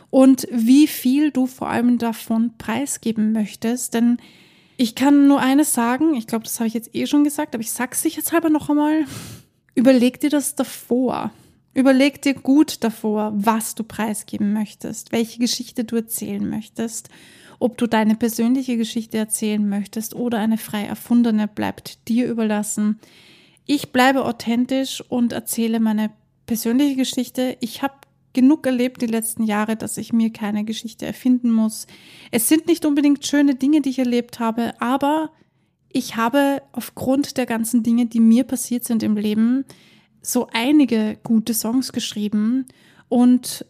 und 0.10 0.48
wie 0.52 0.88
viel 0.88 1.30
du 1.30 1.46
vor 1.46 1.70
allem 1.70 2.00
davon 2.00 2.58
preisgeben 2.58 3.32
möchtest, 3.32 3.94
denn 3.94 4.18
ich 4.76 4.96
kann 4.96 5.28
nur 5.28 5.39
eines 5.39 5.76
sagen, 5.76 6.15
ich 6.15 6.26
glaube, 6.26 6.46
das 6.46 6.60
habe 6.60 6.68
ich 6.68 6.74
jetzt 6.74 6.96
eh 6.96 7.06
schon 7.06 7.24
gesagt, 7.24 7.54
aber 7.54 7.62
ich 7.62 7.72
sag's 7.72 8.02
sicherheitshalber 8.02 8.50
noch 8.50 8.72
einmal. 8.72 9.06
Überleg 9.76 10.20
dir 10.20 10.32
das 10.32 10.56
davor. 10.56 11.32
Überleg 11.74 12.22
dir 12.22 12.34
gut 12.34 12.84
davor, 12.84 13.32
was 13.36 13.76
du 13.76 13.84
preisgeben 13.84 14.54
möchtest, 14.54 15.12
welche 15.12 15.40
Geschichte 15.40 15.84
du 15.84 15.98
erzählen 15.98 16.48
möchtest. 16.48 17.10
Ob 17.60 17.78
du 17.78 17.88
deine 17.88 18.16
persönliche 18.16 18.78
Geschichte 18.78 19.18
erzählen 19.18 19.68
möchtest 19.68 20.16
oder 20.16 20.40
eine 20.40 20.58
frei 20.58 20.86
erfundene, 20.86 21.48
bleibt 21.48 22.08
dir 22.08 22.28
überlassen. 22.28 23.00
Ich 23.66 23.92
bleibe 23.92 24.26
authentisch 24.26 25.04
und 25.10 25.34
erzähle 25.34 25.80
meine 25.80 26.12
persönliche 26.48 26.96
Geschichte. 26.96 27.58
Ich 27.60 27.84
habe 27.84 27.94
genug 28.34 28.66
erlebt 28.66 29.02
die 29.02 29.08
letzten 29.08 29.44
Jahre, 29.44 29.76
dass 29.76 29.98
ich 29.98 30.14
mir 30.14 30.32
keine 30.32 30.64
Geschichte 30.64 31.06
erfinden 31.06 31.52
muss. 31.52 31.86
Es 32.32 32.48
sind 32.48 32.68
nicht 32.68 32.86
unbedingt 32.86 33.26
schöne 33.26 33.56
Dinge, 33.56 33.82
die 33.82 33.90
ich 33.90 34.00
erlebt 34.00 34.40
habe, 34.40 34.74
aber 34.80 35.32
ich 35.92 36.16
habe 36.16 36.62
aufgrund 36.72 37.38
der 37.38 37.46
ganzen 37.46 37.84
Dinge, 37.84 38.06
die 38.06 38.20
mir 38.20 38.44
passiert 38.44 38.86
sind 38.86 39.04
im 39.04 39.18
Leben, 39.18 39.66
so 40.22 40.48
einige 40.52 41.18
gute 41.24 41.54
Songs 41.54 41.92
geschrieben 41.92 42.66
und 43.08 43.66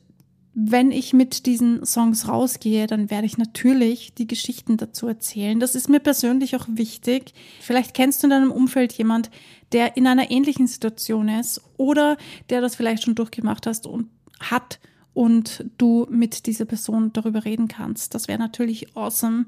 wenn 0.53 0.91
ich 0.91 1.13
mit 1.13 1.45
diesen 1.45 1.85
Songs 1.85 2.27
rausgehe, 2.27 2.87
dann 2.87 3.09
werde 3.09 3.25
ich 3.25 3.37
natürlich 3.37 4.13
die 4.15 4.27
Geschichten 4.27 4.75
dazu 4.75 5.07
erzählen. 5.07 5.59
Das 5.59 5.73
ist 5.73 5.87
mir 5.87 5.99
persönlich 5.99 6.55
auch 6.55 6.65
wichtig. 6.67 7.33
Vielleicht 7.61 7.93
kennst 7.93 8.21
du 8.21 8.27
in 8.27 8.31
deinem 8.31 8.51
Umfeld 8.51 8.91
jemand, 8.93 9.29
der 9.71 9.95
in 9.95 10.05
einer 10.05 10.31
ähnlichen 10.31 10.67
Situation 10.67 11.29
ist 11.29 11.61
oder 11.77 12.17
der 12.49 12.59
das 12.59 12.75
vielleicht 12.75 13.03
schon 13.03 13.15
durchgemacht 13.15 13.67
hast 13.67 13.85
und 13.87 14.09
hat 14.39 14.79
und 15.13 15.65
du 15.77 16.07
mit 16.09 16.45
dieser 16.45 16.65
Person 16.65 17.13
darüber 17.13 17.45
reden 17.45 17.67
kannst. 17.67 18.13
Das 18.13 18.27
wäre 18.27 18.39
natürlich 18.39 18.95
awesome. 18.97 19.45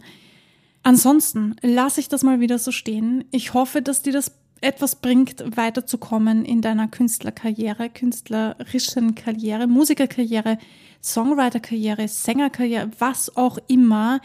Ansonsten 0.83 1.55
lasse 1.61 1.99
ich 1.99 2.09
das 2.09 2.23
mal 2.23 2.39
wieder 2.39 2.57
so 2.57 2.71
stehen. 2.71 3.25
Ich 3.31 3.53
hoffe, 3.53 3.81
dass 3.81 4.01
dir 4.01 4.13
das 4.13 4.31
etwas 4.61 4.95
bringt, 4.95 5.43
weiterzukommen 5.57 6.45
in 6.45 6.61
deiner 6.61 6.87
Künstlerkarriere, 6.87 7.89
künstlerischen 7.89 9.15
Karriere, 9.15 9.67
Musikerkarriere, 9.67 10.59
Songwriterkarriere, 11.03 12.07
Sängerkarriere, 12.07 12.91
was 12.99 13.35
auch 13.35 13.57
immer. 13.67 14.21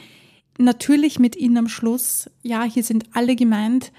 Natürlich 0.59 1.19
mit 1.19 1.37
Ihnen 1.37 1.57
am 1.57 1.69
Schluss. 1.69 2.31
Ja, 2.43 2.65
hier 2.65 2.83
sind 2.83 3.07
alle 3.15 3.35
gemeint. 3.35 3.93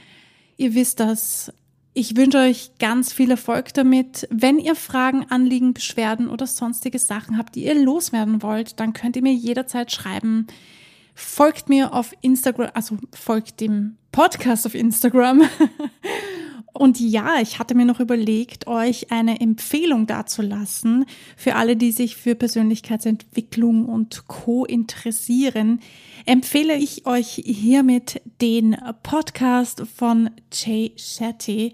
Ihr 0.58 0.76
wisst 0.76 1.00
das. 1.00 1.52
Ich 1.94 2.16
wünsche 2.16 2.38
euch 2.38 2.72
ganz 2.78 3.12
viel 3.12 3.32
Erfolg 3.32 3.74
damit. 3.74 4.28
Wenn 4.30 4.60
ihr 4.60 4.76
Fragen, 4.76 5.26
Anliegen, 5.30 5.74
Beschwerden 5.74 6.30
oder 6.30 6.46
sonstige 6.46 7.00
Sachen 7.00 7.40
habt, 7.40 7.56
die 7.56 7.66
ihr 7.66 7.74
loswerden 7.74 8.44
wollt, 8.44 8.80
dann 8.80 8.94
könnt 8.94 9.16
ihr 9.16 9.24
mir 9.24 9.34
jederzeit 9.34 9.92
schreiben. 9.92 10.46
Folgt 11.16 11.70
mir 11.70 11.94
auf 11.94 12.14
Instagram, 12.22 12.70
also 12.76 12.98
folgt 13.12 13.60
dem 13.60 13.98
Podcast 14.12 14.68
auf 14.68 14.76
Instagram 14.76 15.42
Und 16.78 17.00
ja, 17.00 17.42
ich 17.42 17.58
hatte 17.58 17.74
mir 17.74 17.86
noch 17.86 18.00
überlegt, 18.00 18.68
euch 18.68 19.12
eine 19.12 19.42
Empfehlung 19.42 20.06
dazulassen 20.06 21.06
für 21.36 21.56
alle, 21.56 21.76
die 21.76 21.92
sich 21.92 22.16
für 22.16 22.36
Persönlichkeitsentwicklung 22.36 23.86
und 23.86 24.28
Co 24.28 24.64
interessieren. 24.64 25.80
Empfehle 26.28 26.76
ich 26.76 27.08
euch 27.08 27.42
hiermit 27.44 28.22
den 28.42 28.78
Podcast 29.02 29.86
von 29.96 30.30
Jay 30.54 30.92
Shetty, 30.98 31.74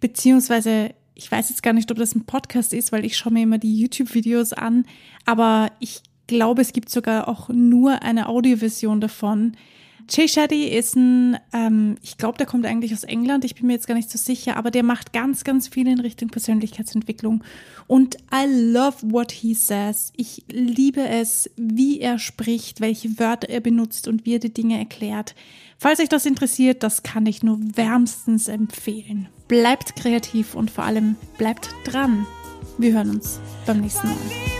beziehungsweise 0.00 0.94
ich 1.14 1.30
weiß 1.30 1.50
jetzt 1.50 1.62
gar 1.62 1.74
nicht, 1.74 1.90
ob 1.90 1.98
das 1.98 2.14
ein 2.14 2.24
Podcast 2.24 2.72
ist, 2.72 2.90
weil 2.90 3.04
ich 3.04 3.18
schaue 3.18 3.34
mir 3.34 3.42
immer 3.42 3.58
die 3.58 3.78
YouTube-Videos 3.78 4.54
an, 4.54 4.86
aber 5.26 5.72
ich 5.78 6.00
glaube, 6.26 6.62
es 6.62 6.72
gibt 6.72 6.88
sogar 6.88 7.28
auch 7.28 7.50
nur 7.50 8.02
eine 8.02 8.30
Audioversion 8.30 9.02
davon. 9.02 9.58
Jay 10.10 10.26
Shetty 10.26 10.68
ist 10.68 10.96
ein, 10.96 11.36
ähm, 11.52 11.96
ich 12.02 12.16
glaube, 12.16 12.38
der 12.38 12.46
kommt 12.46 12.64
eigentlich 12.64 12.94
aus 12.94 13.04
England, 13.04 13.44
ich 13.44 13.54
bin 13.54 13.66
mir 13.66 13.74
jetzt 13.74 13.86
gar 13.86 13.94
nicht 13.94 14.10
so 14.10 14.16
sicher, 14.16 14.56
aber 14.56 14.70
der 14.70 14.82
macht 14.82 15.12
ganz, 15.12 15.44
ganz 15.44 15.68
viel 15.68 15.86
in 15.86 16.00
Richtung 16.00 16.28
Persönlichkeitsentwicklung. 16.28 17.44
Und 17.86 18.16
I 18.32 18.46
love 18.46 18.96
what 19.02 19.32
he 19.32 19.52
says. 19.54 20.12
Ich 20.16 20.44
liebe 20.50 21.06
es, 21.06 21.50
wie 21.56 22.00
er 22.00 22.18
spricht, 22.18 22.80
welche 22.80 23.18
Wörter 23.18 23.50
er 23.50 23.60
benutzt 23.60 24.08
und 24.08 24.24
wie 24.24 24.34
er 24.34 24.40
die 24.40 24.52
Dinge 24.52 24.78
erklärt. 24.78 25.34
Falls 25.78 26.00
euch 26.00 26.08
das 26.08 26.26
interessiert, 26.26 26.82
das 26.82 27.02
kann 27.02 27.26
ich 27.26 27.42
nur 27.42 27.58
wärmstens 27.76 28.48
empfehlen. 28.48 29.28
Bleibt 29.46 29.96
kreativ 29.96 30.54
und 30.54 30.70
vor 30.70 30.84
allem 30.84 31.16
bleibt 31.36 31.70
dran. 31.84 32.26
Wir 32.78 32.92
hören 32.92 33.10
uns 33.10 33.40
beim 33.66 33.80
nächsten 33.80 34.08
Mal. 34.08 34.57